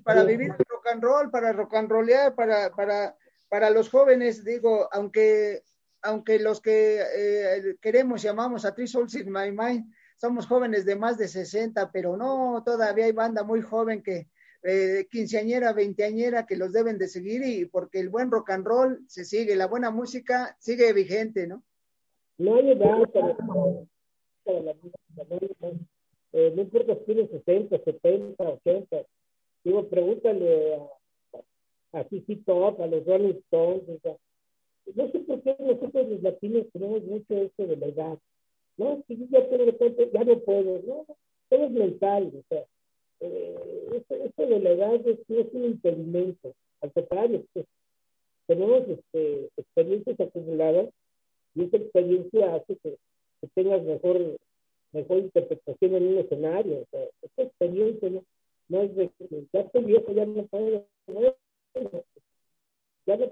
[0.04, 3.16] para vivir rock and roll, para rock and rollear, para, para,
[3.48, 5.64] para los jóvenes, digo, aunque,
[6.02, 10.96] aunque los que eh, queremos, llamamos a Three Souls in My Mind, somos jóvenes de
[10.96, 14.26] más de 60, pero no, todavía hay banda muy joven que,
[14.62, 19.02] eh, quinceañera, veinteañera, que los deben de seguir y porque el buen rock and roll
[19.08, 21.62] se sigue, la buena música sigue vigente, ¿no?
[22.36, 23.34] No hay edad para,
[24.44, 24.98] para la música,
[26.32, 28.96] eh, no, importa si tienes 60, 70, 80.
[29.64, 32.04] Digo, pregúntale a, a
[32.44, 33.84] Top, a los Rolling Stones,
[34.94, 38.18] no sé por qué nosotros los latinos tenemos mucho eso de la edad.
[38.80, 39.66] No, si yo ya tengo
[40.10, 41.04] ya no puedo, no,
[41.50, 42.64] todo es mental, o sea,
[43.20, 46.54] eh, esto, de la edad es, un impedimento.
[46.80, 47.44] Al contrario,
[48.46, 50.88] tenemos este, experiencias acumuladas
[51.54, 52.96] y esa experiencia hace que,
[53.54, 54.38] tengas mejor,
[54.92, 56.78] mejor interpretación en un escenario.
[56.78, 58.08] O sea, esta experiencia
[58.68, 59.10] no, es de
[59.52, 60.86] ya estoy viejo, ya no puedo.
[63.06, 63.30] Ya no,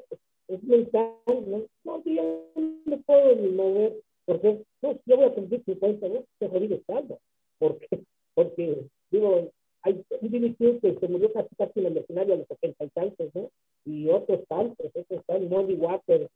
[0.48, 1.64] es mental, ¿no?
[1.84, 2.44] No, yo
[2.84, 4.02] no puedo ni mover.
[4.28, 6.22] Porque, no, yo voy a cumplir 50, ¿no?
[6.38, 7.18] Qué jodido estando.
[7.58, 8.00] ¿Por qué?
[8.34, 9.50] Porque, digo,
[9.80, 12.88] hay un directivo que se murió casi casi en el escenario a los 70 y
[12.90, 13.50] tantos, ¿no?
[13.86, 16.28] Y otros tantos, otros están, Muddy Waters,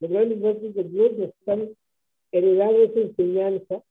[0.00, 1.68] los grandes voces de Blues están
[2.32, 3.82] heredando esa enseñanza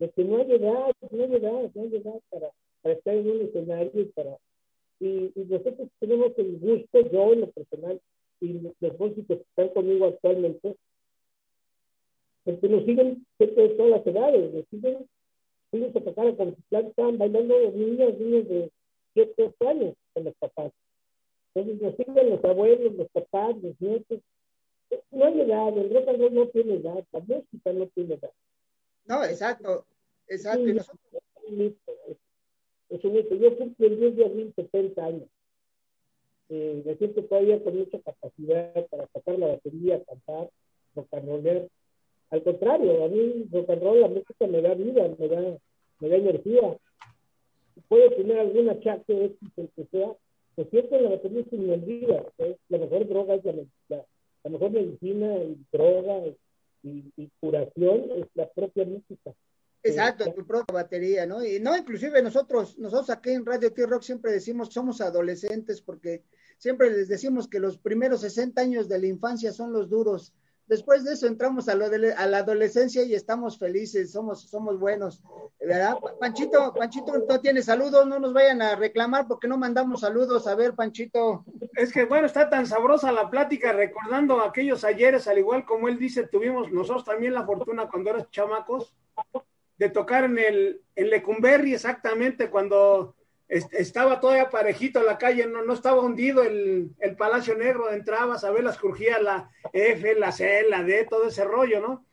[0.00, 2.50] de que no hay edad, no hay edad, no hay edad para,
[2.82, 4.36] para estar en un escenario y para...
[5.00, 7.98] Y, nosotros tenemos el gusto, yo en lo personal,
[8.42, 10.76] y los músicos que están conmigo actualmente,
[12.48, 15.06] porque nos siguen de todas las edades, nos siguen
[15.70, 18.72] fuimos a tocar con estaban bailando los niños, niños de
[19.12, 20.72] 7, 8 años con los papás.
[21.52, 24.20] Entonces nos siguen los abuelos, los papás, los nietos.
[25.10, 28.32] No hay edad, el rock and roll no tiene edad, la música no tiene edad.
[29.04, 29.84] No, exacto,
[30.26, 30.66] exacto.
[30.66, 30.88] Es
[31.48, 31.92] un mito,
[32.88, 33.34] es, un mito.
[33.34, 35.28] Yo cumplo el 10 de abril 70 años.
[36.48, 40.48] Eh, me siento todavía con mucha capacidad para tocar la batería, cantar,
[40.96, 41.68] and roller
[42.30, 45.58] al contrario, a mí rock and roll, la música me da vida, me da,
[46.00, 46.78] me da energía.
[47.88, 50.14] Puedo tener alguna achaque el que sea,
[50.56, 52.24] se siento en la batería sin me olvida.
[52.68, 53.54] La mejor droga es la,
[53.88, 56.24] la, mejor medicina y droga
[56.82, 59.34] y, curación es la propia música.
[59.82, 61.44] Exacto, tu propia batería, ¿no?
[61.44, 66.24] Y no, inclusive nosotros, nosotros aquí en Radio T-Rock siempre decimos somos adolescentes porque
[66.58, 70.34] siempre les decimos que los primeros 60 años de la infancia son los duros
[70.68, 74.78] Después de eso entramos a, lo de, a la adolescencia y estamos felices, somos, somos
[74.78, 75.22] buenos,
[75.58, 75.96] ¿verdad?
[76.20, 80.46] Panchito, Panchito no tiene saludos, no nos vayan a reclamar porque no mandamos saludos.
[80.46, 81.46] A ver, Panchito.
[81.74, 85.98] Es que bueno, está tan sabrosa la plática recordando aquellos ayeres, al igual como él
[85.98, 88.94] dice, tuvimos nosotros también la fortuna cuando eras chamacos
[89.78, 93.14] de tocar en el en Lecumberri exactamente cuando
[93.48, 98.50] estaba todavía parejito la calle, no, no estaba hundido el, el, Palacio Negro, entrabas a
[98.50, 102.04] ver las crujías, la F, la C, la D, todo ese rollo, ¿no?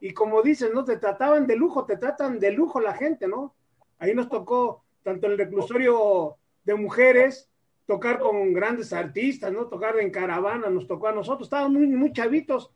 [0.00, 0.84] Y como dices, ¿no?
[0.84, 3.54] Te trataban de lujo, te tratan de lujo la gente, ¿no?
[3.98, 7.50] Ahí nos tocó, tanto el reclusorio de mujeres,
[7.86, 9.66] tocar con grandes artistas, ¿no?
[9.66, 12.70] Tocar en caravana, nos tocó a nosotros, estábamos muy, muy chavitos,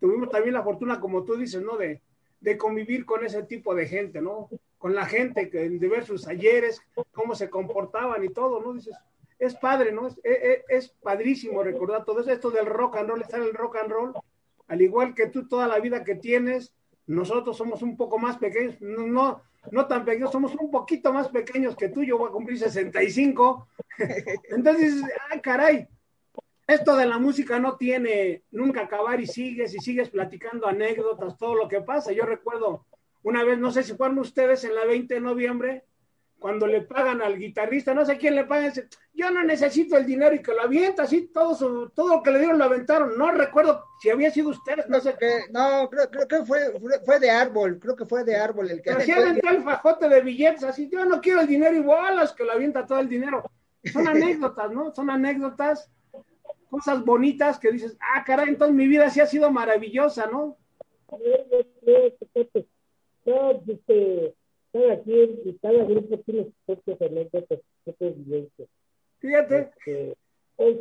[0.00, 1.76] tuvimos también la fortuna, como tú dices, ¿no?
[1.76, 2.02] De,
[2.40, 4.48] de convivir con ese tipo de gente, ¿no?
[4.78, 6.80] Con la gente, de ver sus ayeres,
[7.12, 8.72] cómo se comportaban y todo, ¿no?
[8.72, 8.96] Dices,
[9.38, 10.06] es padre, ¿no?
[10.06, 10.20] Es,
[10.68, 13.90] es, padrísimo recordar todo eso, esto del rock and roll, estar en el rock and
[13.90, 14.12] roll,
[14.68, 16.72] al igual que tú toda la vida que tienes,
[17.06, 21.74] nosotros somos un poco más pequeños, no, no, tan pequeños, somos un poquito más pequeños
[21.74, 23.66] que tú, yo voy a cumplir 65.
[24.50, 25.88] Entonces, ay, caray,
[26.66, 31.54] esto de la música no tiene nunca acabar y sigues y sigues platicando anécdotas, todo
[31.54, 32.12] lo que pasa.
[32.12, 32.84] Yo recuerdo
[33.22, 35.84] una vez, no sé si fueron ustedes en la 20 de noviembre,
[36.38, 40.06] cuando le pagan al guitarrista, no sé quién le paga, dice, yo no necesito el
[40.06, 43.18] dinero y que lo avienta, así, todo, todo lo que le dieron lo aventaron.
[43.18, 45.16] No recuerdo si había sido ustedes, no sé.
[45.18, 45.40] qué.
[45.50, 46.60] no, creo, creo que fue,
[47.04, 48.90] fue de árbol, creo que fue de árbol el que.
[48.90, 52.44] Así aventó el fajote de billetes, así, yo no quiero el dinero y bolas, que
[52.44, 53.42] lo avienta todo el dinero.
[53.92, 54.94] Son anécdotas, ¿no?
[54.94, 55.90] Son anécdotas,
[56.70, 60.56] cosas bonitas que dices, ah, caray, entonces mi vida sí ha sido maravillosa, ¿no?
[63.28, 64.34] No, este,
[64.72, 68.68] cada quien y cada grupo tiene sus propias anécdotas, sus propias vivencias.
[69.18, 69.58] Fíjate.
[69.58, 70.14] Este,
[70.56, 70.80] hoy,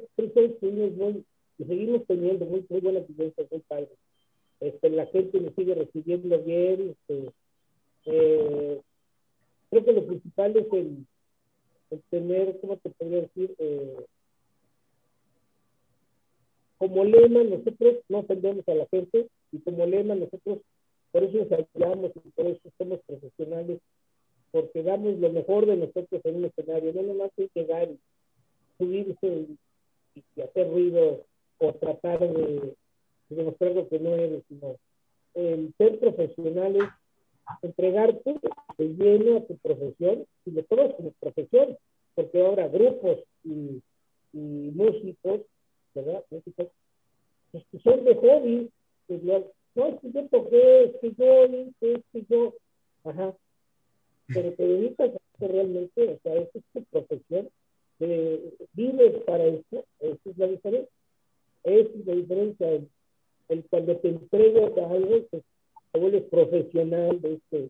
[0.96, 1.26] muy,
[1.58, 3.90] y seguimos teniendo muy, muy buenas vivencias, muy padres.
[4.62, 6.96] Este, la gente nos sigue recibiendo bien.
[6.96, 7.32] Este,
[8.06, 8.82] eh,
[9.70, 11.06] creo que lo principal es el,
[11.90, 13.54] el tener, ¿cómo te podría decir?
[13.60, 14.06] Eh,
[16.78, 20.60] como lema nosotros no ofendemos a la gente y como lema nosotros
[21.18, 23.80] por eso ensayamos y por eso somos profesionales,
[24.52, 28.00] porque damos lo mejor de nosotros en un escenario, no nomás hay llegar y
[28.78, 29.48] subirse
[30.14, 31.26] y, hacer ruido
[31.58, 32.76] o tratar de,
[33.30, 34.76] demostrar lo que no eres, sino
[35.34, 36.84] el ser profesionales,
[37.64, 38.36] entregarte
[38.78, 41.78] de lleno a tu profesión y de todas tus profesión,
[42.14, 43.82] porque ahora grupos y,
[44.34, 45.42] músicos,
[45.96, 46.24] ¿verdad?
[46.30, 46.68] Músicos,
[47.52, 48.70] pues, que son de hobby,
[49.08, 49.24] pues,
[49.78, 51.44] no, que yo toqué, que yo
[51.82, 52.56] es que yo,
[53.04, 53.36] ajá,
[54.28, 57.50] pero te dedicas a realmente, o sea, esa es tu profesión,
[58.00, 60.90] eh, vives para eso, esa es la diferencia,
[61.64, 62.68] esa es la diferencia,
[63.50, 65.44] el, cuando te entregas a algo, pues,
[65.92, 67.70] te vuelves profesional de este,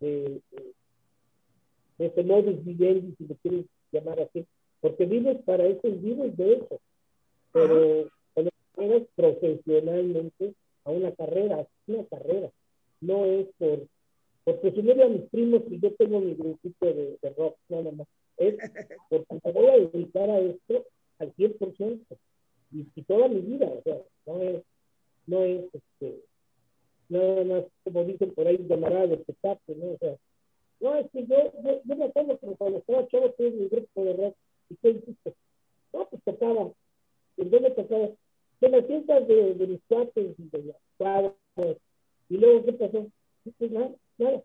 [0.00, 4.44] de, de, este modus vivendi, si lo quieres llamar así,
[4.80, 6.80] porque vives para eso y vives de eso,
[7.52, 10.54] pero cuando te entregas profesionalmente,
[10.84, 12.50] a una carrera, es una carrera,
[13.00, 13.86] no es por,
[14.44, 18.06] por presumir a mis primos que yo tengo mi grupito de, rock, nada más,
[18.36, 18.56] es
[19.08, 20.84] porque me voy a dedicar a esto
[21.18, 22.00] al 100%
[22.72, 24.62] y, y toda mi vida, o sea, no es,
[25.26, 26.20] no es, este,
[27.08, 29.92] nada más, como dicen por ahí, llamará de espectáculo, ¿no?
[29.92, 30.16] O sea,
[30.80, 34.04] no, es que yo, yo, yo me acuerdo que cuando estaba chavo tuve mi grupo
[34.04, 34.36] de rock,
[34.70, 35.34] y ¿qué hiciste?
[35.92, 36.72] No, pues tocaba,
[37.36, 38.10] ¿en dónde tocaba?
[38.64, 41.34] De las fiestas de, de mis cuates y de los cuadros.
[42.28, 43.06] Y luego, ¿qué pasó?
[43.58, 44.42] Pues nada, nada.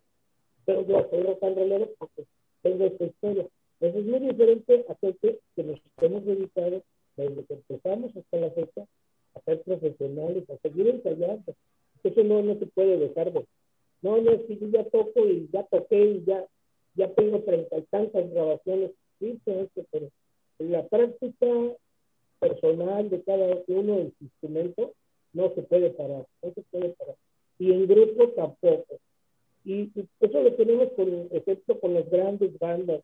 [0.66, 2.26] Pero yo soy rock and rollero porque
[2.62, 3.48] tengo esta historia.
[3.80, 6.84] Eso es muy diferente a que, que nos hemos dedicado
[7.16, 8.86] desde que empezamos hasta la fecha
[9.36, 11.56] a ser profesionales, a seguir ensayando.
[12.04, 13.46] Eso no, no se puede dejar de.
[14.02, 16.46] No, no, es yo ya toco y ya toqué y ya,
[16.96, 18.92] ya tengo treinta y tantas grabaciones.
[19.20, 20.10] Sí, pero
[20.60, 21.48] la práctica
[22.70, 24.94] personal de cada uno del instrumento
[25.34, 27.16] no se puede parar, no se puede parar.
[27.58, 29.00] Y en grupo tampoco.
[29.66, 33.02] Y, eso lo tenemos con ejemplo con las grandes bandas.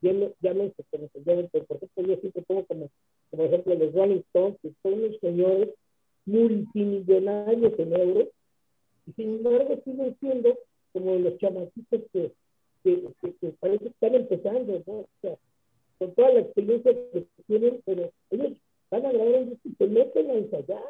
[0.00, 2.90] Llámense, por ejemplo, yo siempre pongo como,
[3.30, 5.70] como ejemplo los Rolling Stones, que son unos señores
[6.26, 8.28] multimillonarios en euros,
[9.06, 10.58] y sin embargo siguen siendo
[10.92, 12.32] como los chamaquitos que,
[12.82, 13.02] que,
[13.40, 14.92] que, parece que están empezando, ¿no?
[14.92, 15.36] O sea,
[15.98, 18.12] con toda la experiencia que tienen, pero
[19.00, 20.82] van a grabar un disco y se meten a ensayar,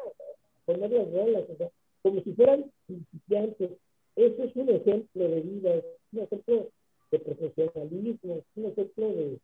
[0.65, 1.69] poner las rolas, o sea,
[2.01, 3.71] como si fueran principiantes.
[4.15, 6.69] Eso es un ejemplo de vida, es un ejemplo
[7.11, 9.39] de profesionalismo, es un ejemplo de,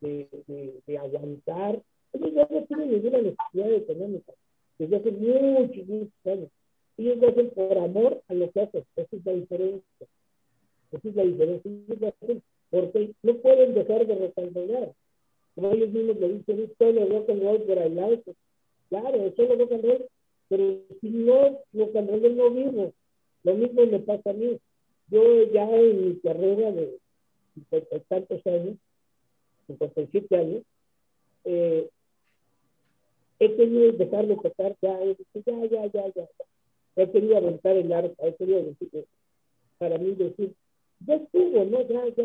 [0.00, 1.82] de, de, aguantar.
[2.12, 4.32] Ellos ya no tienen ninguna necesidad económica,
[4.78, 6.48] desde hace muchos, muchos años.
[6.96, 10.06] Ellos lo hacen por amor a lo que hacen, esa es la diferencia.
[10.92, 11.70] Esa es la diferencia.
[11.70, 14.93] Ellos lo hacen porque no pueden dejar de recalcular
[15.84, 18.22] ellos mismos le dicen, es solo rock and roll por el lado.
[18.88, 20.06] Claro, es solo rock and roll,
[20.48, 22.92] pero si no rock and roll no vivo.
[23.44, 24.58] Lo mismo me pasa a mí.
[25.08, 26.98] Yo ya en mi carrera de
[27.54, 28.76] cincuenta y tantos años,
[29.66, 30.62] 57 años,
[31.44, 31.88] eh,
[33.38, 36.28] he querido dejar de tocar ya, ya, ya, ya, ya.
[36.96, 39.04] He querido aventar el arpa, he querido decir,
[39.78, 40.54] para mí decir,
[41.06, 41.82] ya estuvo, ¿no?
[41.82, 42.24] Ya, ya,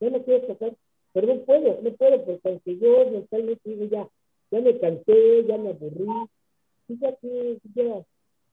[0.00, 0.74] ya no quiero tocar
[1.14, 4.08] pero no puedo, no puedo, porque aunque yo mentalmente digo ya,
[4.50, 6.08] ya me cansé, ya me aburrí,
[6.88, 8.04] fíjate, ya,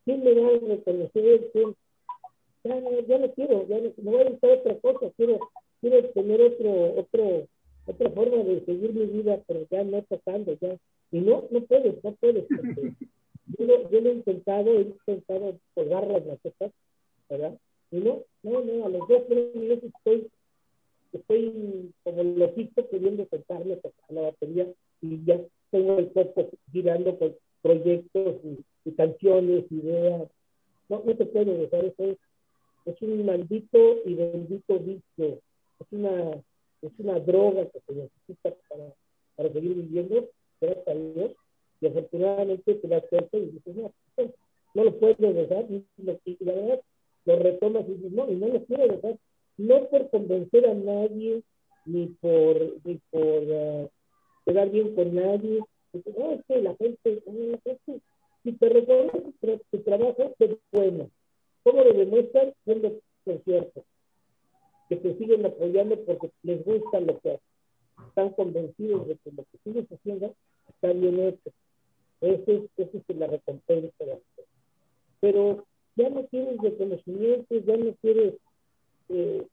[0.05, 1.51] ¿quién me va a reconocer?
[2.63, 5.39] Ya, ya no quiero, ya no, me voy a buscar otra cosa, quiero,
[5.81, 7.47] quiero tener otro, otro,
[7.87, 10.77] otra forma de seguir mi vida, pero ya no tocando, ya.
[11.11, 12.45] Y no, no puedes, no puedes,
[13.57, 16.71] yo, lo, yo lo he intentado, he intentado colgar las macetas,
[17.27, 17.57] ¿verdad?
[17.89, 20.29] Y no, no, no, a los dos, tres meses estoy
[21.33, 24.67] estoy como loquito queriendo sentarme a la batería
[25.01, 25.39] y ya
[25.71, 30.27] tengo el cuerpo girando con proyectos y, canciones, ideas.
[30.89, 32.17] No, no te puedo dejar eso.
[32.85, 35.39] Es, un maldito y bendito vicio.
[35.79, 36.31] Es una,
[36.81, 38.93] es una droga que se necesita para,
[39.35, 40.29] para seguir viviendo,
[40.59, 41.31] gracias a Dios.
[41.79, 43.91] Y afortunadamente te das cuenta y dices, no,
[44.73, 45.65] no lo puedo dejar.
[45.69, 45.85] Y,
[46.43, 46.81] la verdad,
[47.25, 49.17] lo retomas y dices, no, y no lo quiero dejar
[49.61, 51.43] no por convencer a nadie,
[51.85, 53.89] ni por, ni por uh,
[54.45, 55.59] quedar bien con nadie.
[56.17, 58.01] No, es que la gente, la gente
[58.43, 59.33] si te reconoce
[59.71, 61.09] tu trabajo, es bueno.
[61.63, 62.53] ¿Cómo lo demuestran?
[62.65, 63.83] Siendo conciertos.
[64.89, 68.07] Que te siguen apoyando porque les gusta lo que hacen.
[68.07, 70.33] Están convencidos de que lo que sigues haciendo
[70.69, 71.51] está bien hecho.
[72.21, 74.05] Esa es, es la recompensa.
[75.19, 78.33] Pero ya no quieres reconocimientos, ya no quieres
[79.13, 79.47] eh,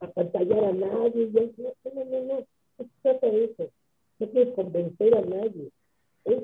[0.00, 2.46] apantallar a nadie, ya, no, no, no, no,
[3.02, 3.70] trata de eso,
[4.18, 5.70] no quieres convencer a nadie,
[6.24, 6.42] es,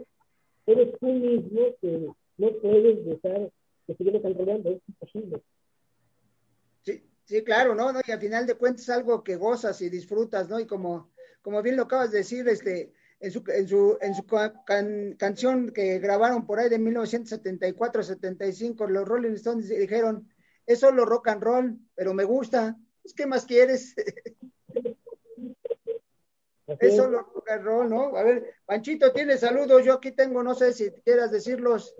[0.67, 3.51] eres tú mismo que no puedes dejar
[3.87, 5.43] que se viene enrollando, es imposible.
[6.83, 7.93] Sí, sí, claro, ¿no?
[7.93, 8.01] ¿no?
[8.07, 10.61] Y al final de cuentas es algo que gozas y disfrutas, ¿no?
[10.61, 11.11] Y como,
[11.43, 14.25] como bien lo acabas de decir, este, en su, en su, en su
[15.19, 20.27] canción que grabaron por ahí de 1974-75, los Rolling Stones dijeron,
[20.73, 22.77] es solo rock and roll, pero me gusta.
[23.03, 23.95] Pues, ¿Qué más quieres?
[26.67, 28.17] es solo rock and roll, ¿no?
[28.17, 31.95] A ver, Panchito tiene saludos, yo aquí tengo, no sé si quieras decirlos.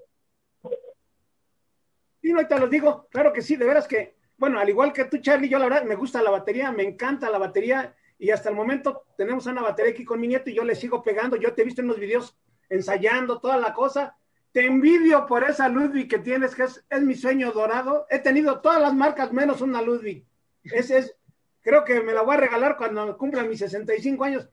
[2.23, 5.07] Sí, no, te los digo, claro que sí, de veras que, bueno, al igual que
[5.07, 8.51] tú, Charlie, yo la verdad me gusta la batería, me encanta la batería y hasta
[8.51, 11.37] el momento tenemos una batería aquí con mi nieto y yo le sigo pegando.
[11.37, 14.17] Yo te he visto en los videos ensayando toda la cosa.
[14.53, 18.07] Te envidio por esa Ludwig que tienes, que es, mi sueño dorado.
[18.11, 20.25] He tenido todas las marcas menos una Ludwig.
[20.65, 21.17] Ese es,
[21.61, 24.49] creo que me la voy a regalar cuando cumpla mis 65 años,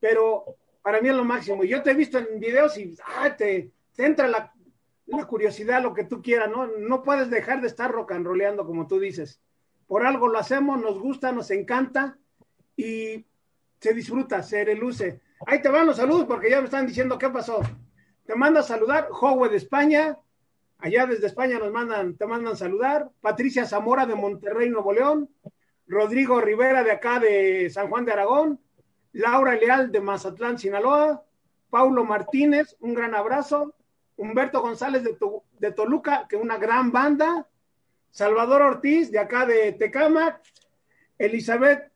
[0.00, 1.64] pero para mí es lo máximo.
[1.64, 2.96] Yo te he visto en videos y
[3.36, 4.52] te, entra la,
[5.06, 6.66] la, curiosidad, lo que tú quieras, ¿no?
[6.66, 9.38] No puedes dejar de estar rock and rollando, como tú dices.
[9.86, 12.16] Por algo lo hacemos, nos gusta, nos encanta
[12.74, 13.26] y
[13.78, 15.20] se disfruta, se reluce.
[15.46, 17.60] Ahí te van los saludos porque ya me están diciendo qué pasó.
[18.26, 20.18] Te manda saludar Jogue de España,
[20.78, 23.10] allá desde España nos mandan, te mandan saludar.
[23.20, 25.30] Patricia Zamora de Monterrey, Nuevo León.
[25.86, 28.60] Rodrigo Rivera de acá de San Juan de Aragón.
[29.12, 31.24] Laura Leal de Mazatlán, Sinaloa.
[31.70, 33.74] Paulo Martínez, un gran abrazo.
[34.16, 35.16] Humberto González de,
[35.58, 37.46] de Toluca, que una gran banda.
[38.10, 40.40] Salvador Ortiz de acá de Tecama.
[41.18, 41.91] Elizabeth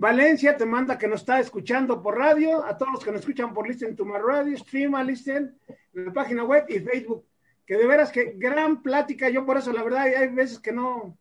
[0.00, 3.52] Valencia te manda que nos está escuchando por radio, a todos los que nos escuchan
[3.52, 5.54] por Listen to My Radio, Stream a Listen,
[5.92, 7.26] en la página web y Facebook.
[7.66, 11.18] Que de veras que gran plática, yo por eso la verdad hay veces que no,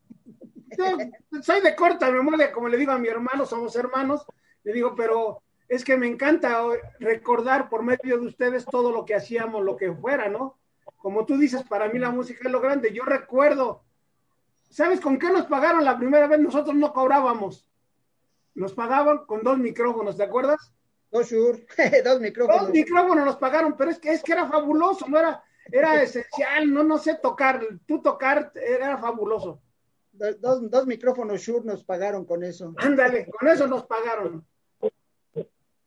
[1.42, 4.26] soy de corta memoria, como le digo a mi hermano, somos hermanos,
[4.64, 6.64] le digo, pero es que me encanta
[7.02, 10.58] recordar por medio de ustedes todo lo que hacíamos, lo que fuera, ¿no?
[10.96, 12.94] Como tú dices, para mí la música es lo grande.
[12.94, 13.84] Yo recuerdo,
[14.70, 16.40] ¿sabes con qué nos pagaron la primera vez?
[16.40, 17.69] Nosotros no cobrábamos
[18.60, 20.74] nos pagaban con dos micrófonos, ¿te acuerdas?
[21.12, 21.30] Dos
[22.04, 22.62] dos micrófonos.
[22.62, 25.42] Dos micrófonos nos pagaron, pero es que es que era fabuloso, no era,
[25.72, 29.62] era esencial, no, no sé tocar, tú tocar era fabuloso.
[30.12, 32.74] Dos, dos micrófonos Shure nos pagaron con eso.
[32.78, 34.46] Ándale, con eso nos pagaron.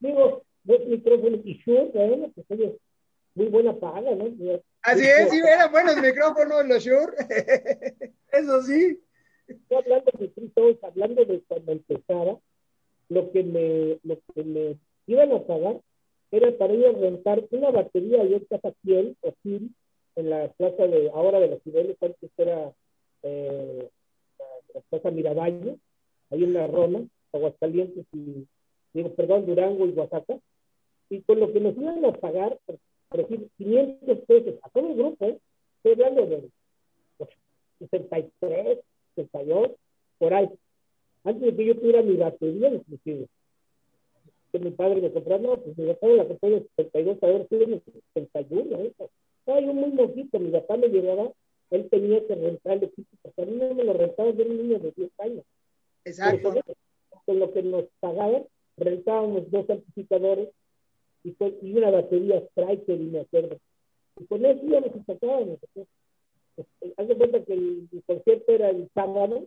[0.00, 2.78] Digo, dos micrófonos y Shure, bueno, pues oye,
[3.34, 4.24] muy buena paga, ¿no?
[4.80, 7.12] Así es, sí, eran buenos micrófonos los Shure.
[8.32, 8.98] eso sí.
[9.46, 12.38] Estoy hablando de hablando de cuando empezaba,
[13.12, 15.80] lo que me, lo que me iban a pagar
[16.30, 19.68] era para a rentar una batería y en Casa Piel o Sil
[20.16, 22.72] en la plaza de ahora de los Cibeles, antes era
[23.22, 23.88] eh,
[24.74, 25.78] la, plaza Miravalle,
[26.30, 28.46] ahí en la Roma, Aguascalientes y
[28.92, 30.38] digo, perdón, Durango y Oaxaca,
[31.08, 34.96] y con lo que nos iban a pagar, por, decir, 500 pesos a todo el
[34.96, 35.38] grupo, ¿eh?
[35.76, 36.48] estoy hablando de
[37.78, 38.78] 63,
[39.16, 39.70] 62,
[40.18, 40.48] por ahí,
[41.24, 43.26] antes de que yo tuviera mi batería, inclusive.
[44.50, 47.26] Que mi padre me compró, no, pues mi papá la compró en el 72, a
[47.26, 47.82] ver, en el
[48.14, 48.92] 71, ¿eh?
[49.38, 51.32] Estaba yo muy mojito, mi papá me llevaba,
[51.70, 54.50] él tenía que rentar el equipo, porque a mí no me lo rentaba, yo era
[54.50, 55.44] un niño de 10 años.
[56.04, 56.54] Exacto.
[57.24, 58.44] Con, lo que nos pagaban,
[58.76, 60.48] rentábamos dos amplificadores
[61.24, 63.58] y, y una batería Striker, y me acuerdo.
[64.20, 65.58] Y con eso ya nos sacábamos.
[66.56, 69.46] Este, haz de cuenta que el, el concierto era el sábado,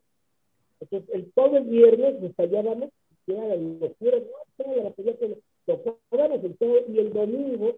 [0.92, 2.90] entonces, el, todo el viernes ensayábamos,
[3.26, 7.76] que era la locura, no, la batería que tocábamos el todo, y el domingo,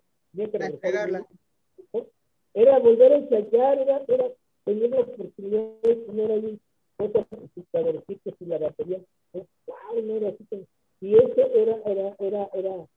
[2.54, 4.26] era volver a ensayar, era, era
[4.66, 6.60] tener la oportunidad de tener ahí
[6.98, 9.00] otros amplificadorcitos y la batería,
[9.34, 10.66] wow, no era así
[11.00, 12.88] y eso era, era, era, era,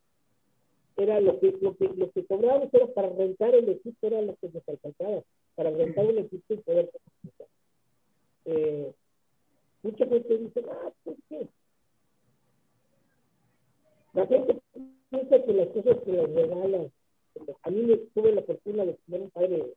[0.96, 4.34] era lo que, lo que, lo que cobrábamos era para rentar el equipo, era lo
[4.36, 5.22] que nos alcanzaba,
[5.54, 6.90] para rentar el equipo y poder
[8.46, 8.92] eh,
[9.83, 11.49] Mucha gente dice, ah, ¿por qué?
[14.12, 14.61] La gente
[15.09, 16.93] piensa que las cosas que las regalan,
[17.62, 19.74] a mí me tuve la fortuna de tener un padre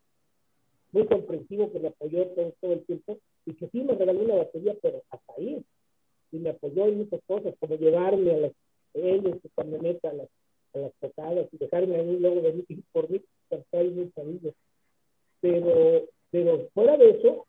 [0.92, 4.76] muy comprensivo que me apoyó todo, el tiempo y que sí me regaló una batería,
[4.82, 5.64] pero hasta ahí.
[6.32, 8.52] Y me apoyó en muchas cosas, como llevarme a las,
[8.94, 10.30] él en su camioneta a las,
[10.74, 14.54] a las tocadas y dejarme a mí luego mí por mí, cantar muy sabido.
[15.42, 17.46] Pero, pero fuera de eso,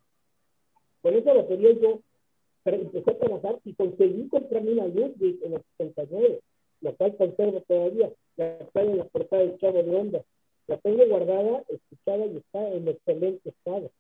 [1.03, 2.01] con esa batería yo
[2.65, 6.41] empecé a trabajar y conseguí comprarme una Ludwig en el 69,
[6.81, 10.25] la cual conservo todavía, la cual en la portada del Chavo de Onda.
[10.67, 13.91] La tengo guardada, escuchada y está en excelente estado.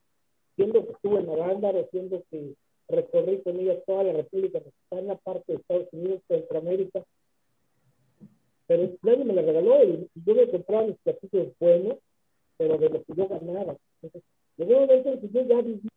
[0.56, 2.54] Siendo que estuve en Avándaro, siendo que
[2.88, 7.04] recorrí con ella toda la República Mexicana, parte de Estados Unidos, Centroamérica.
[8.66, 11.98] Pero nadie me la regaló y yo me compraba mis platillos buenos
[12.56, 13.76] pero de lo que yo ganaba.
[14.02, 14.22] Entonces,
[14.56, 15.88] llegó un momento en que yo ya viví.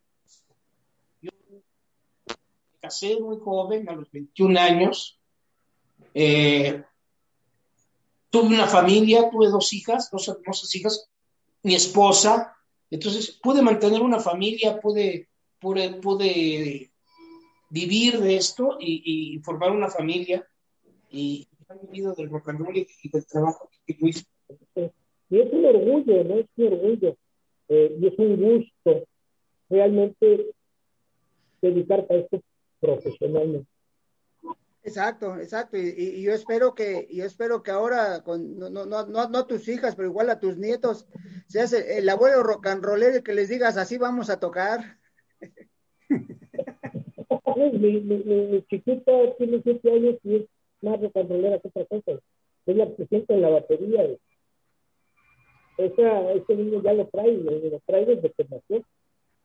[2.88, 5.20] Casé muy joven, a los 21 años.
[6.14, 6.82] Eh,
[8.30, 11.10] tuve una familia, tuve dos hijas, dos hermosas hijas,
[11.62, 12.56] mi esposa.
[12.90, 15.28] Entonces pude mantener una familia, pude,
[15.60, 16.90] pude, pude
[17.68, 20.48] vivir de esto y, formar una familia.
[21.10, 24.24] Y he vivido del rock and roll y, y del trabajo que hice.
[25.28, 26.38] Y es un orgullo, ¿no?
[26.38, 27.16] Es un orgullo.
[27.68, 29.06] Eh, y es un gusto
[29.68, 30.54] realmente
[31.60, 32.40] dedicarte a esto
[32.80, 33.68] profesionalmente.
[34.82, 35.76] Exacto, exacto.
[35.76, 39.68] Y, y, yo espero que, yo espero que ahora, con, no, no, no, no tus
[39.68, 41.06] hijas, pero igual a tus nietos,
[41.46, 44.98] seas el, el abuelo rock and roller que les digas así vamos a tocar.
[47.56, 50.46] mi, mi, mi, chiquita tiene siete años y es
[50.80, 52.20] más rock and rollera que otra cosa.
[52.66, 54.06] Es la que siente en la batería.
[55.76, 58.84] Esa, ese niño ya lo trae, lo trae desde que nació.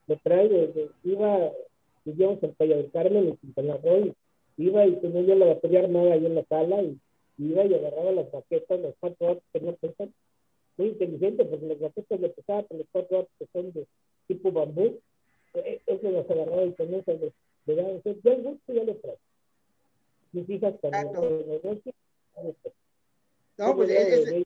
[0.08, 1.52] Lo trae desde, iba,
[2.06, 4.14] vivíamos en Playa del Carmen, en Quintana Roo,
[4.58, 7.00] iba y tenía yo la batería armada ahí en la sala y
[7.38, 10.14] iba y agarraba las baquetas, los cuatro autos que no pesan,
[10.78, 13.88] muy inteligente porque las baquetas le pesaban con los cuatro autos que son de
[14.28, 15.00] tipo bambú,
[15.54, 17.34] e, eso las agarraba y tenía de, de,
[17.66, 17.76] de,
[18.24, 19.18] ya el gusto ya lo trae.
[20.32, 21.12] Mis hijas también.
[23.58, 24.46] No, pues es, es,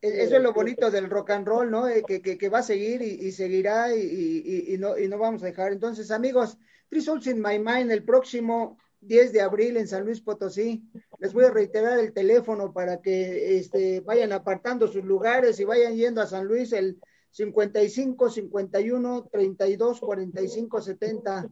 [0.00, 1.88] eso es lo bonito del rock and roll, ¿no?
[1.88, 5.72] Eh, que, va a seguir y, seguirá y, no, no vamos a dejar.
[5.72, 6.58] Entonces, amigos,
[6.88, 10.82] Three Souls in My Mind, el próximo 10 de abril en San Luis Potosí.
[11.18, 15.94] Les voy a reiterar el teléfono para que este, vayan apartando sus lugares y vayan
[15.94, 16.98] yendo a San Luis el
[17.30, 21.48] 55 51 32 45 70.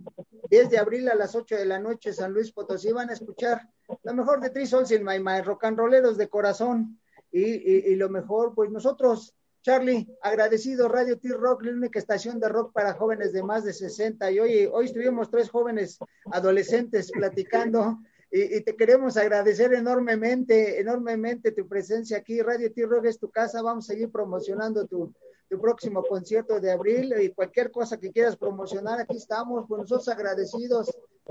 [0.51, 3.69] 10 de abril a las 8 de la noche San Luis Potosí van a escuchar
[4.03, 6.99] lo mejor de Three Souls in My Mind, rock and rolleros de corazón.
[7.37, 12.73] Y, y, lo mejor, pues nosotros Charlie, agradecido Radio T-Rock, la única estación de rock
[12.73, 14.31] para jóvenes de más de 60.
[14.31, 15.99] Y hoy, hoy estuvimos tres jóvenes
[16.31, 17.99] adolescentes platicando
[18.31, 22.43] y, te queremos agradecer enormemente, enormemente tu presencia aquí.
[22.43, 23.63] Radio T-Rock es tu casa.
[23.63, 25.15] Vamos a seguir promocionando tu,
[25.63, 29.67] próximo concierto de abril y cualquier cosa que quieras promocionar, aquí estamos.
[29.69, 30.91] Pues nosotros agradecidos.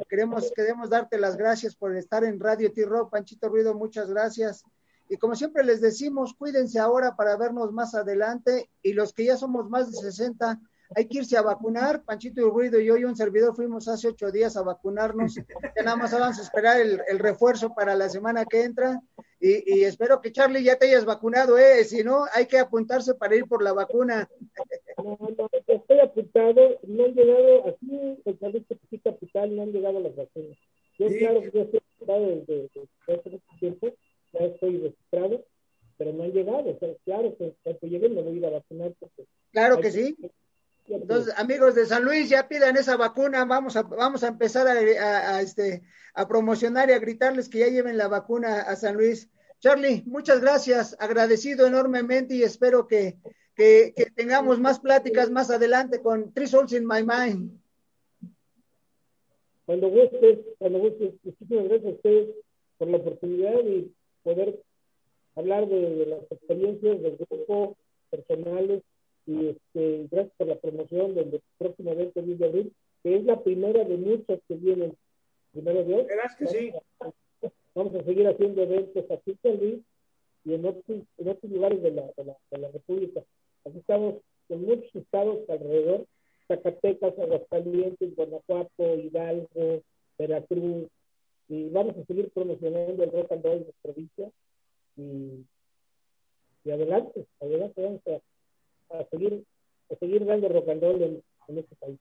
[0.10, 3.12] Queremos, queremos darte las gracias por estar en Radio T-Rock.
[3.12, 4.64] Panchito Ruido, muchas gracias.
[5.10, 8.70] Y como siempre les decimos, cuídense ahora para vernos más adelante.
[8.82, 10.60] Y los que ya somos más de 60,
[10.96, 12.04] hay que irse a vacunar.
[12.04, 15.36] Panchito y Ruido y yo y un servidor fuimos hace ocho días a vacunarnos.
[15.36, 19.02] Ya nada más vamos a esperar el, el refuerzo para la semana que entra.
[19.40, 21.84] Y, y, espero que Charlie ya te hayas vacunado, ¿eh?
[21.84, 24.30] Si no, hay que apuntarse para ir por la vacuna.
[24.98, 26.80] No, no, estoy apuntado.
[26.84, 28.64] No han llegado, aquí en Salud
[29.04, 30.58] Capital no han llegado las vacunas.
[30.98, 31.18] Yo, sí.
[31.18, 33.94] claro, yo estoy apuntado desde, desde hace mucho tiempo
[34.34, 35.46] ya estoy registrado,
[35.98, 36.70] pero no han llegado.
[36.70, 38.94] O sea, claro que cuando lleguen me voy a ir a vacunar.
[39.00, 40.18] Porque claro que sí.
[40.88, 44.74] Entonces, amigos de San Luis, ya pidan esa vacuna, vamos a, vamos a empezar a,
[44.74, 45.82] a, a, este,
[46.14, 49.30] a promocionar y a gritarles que ya lleven la vacuna a San Luis.
[49.60, 53.16] Charlie, muchas gracias, agradecido enormemente y espero que,
[53.56, 57.58] que, que tengamos más pláticas más adelante con Three Souls in My Mind.
[59.66, 62.36] Cuando gustes, cuando gustes, muchísimas gracias a ustedes
[62.78, 64.60] por la oportunidad y poder
[65.36, 67.76] hablar de, de, las experiencias del grupo,
[68.10, 68.84] personales,
[69.26, 72.74] y este, gracias por la promoción del, próximo evento 10 de abril,
[73.04, 74.96] que es la primera de muchas que vienen.
[75.52, 76.04] Primero de hoy.
[76.06, 76.74] ¿Verás que sí?
[77.76, 79.80] Vamos a seguir haciendo eventos aquí en Luis
[80.46, 83.24] y en otros, en otros lugares de la, de, la, de la República.
[83.66, 84.16] Aquí estamos
[84.50, 86.06] en muchos estados alrededor,
[86.48, 89.82] Zacatecas, Aguascalientes, Guanajuato, Hidalgo,
[90.18, 90.88] Veracruz,
[91.48, 94.32] y vamos a seguir promocionando el rock and roll de la provincia
[94.96, 95.46] y,
[96.64, 99.44] y adelante, adelante, vamos a, a, seguir,
[99.92, 102.00] a seguir dando rock and roll en, en este país.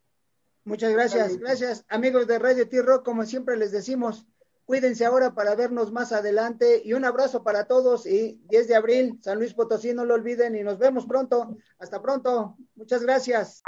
[0.64, 4.26] Muchas gracias, gracias amigos de Radio T-Rock, como siempre les decimos,
[4.64, 9.18] cuídense ahora para vernos más adelante y un abrazo para todos y 10 de abril,
[9.22, 13.62] San Luis Potosí, no lo olviden y nos vemos pronto, hasta pronto, muchas gracias.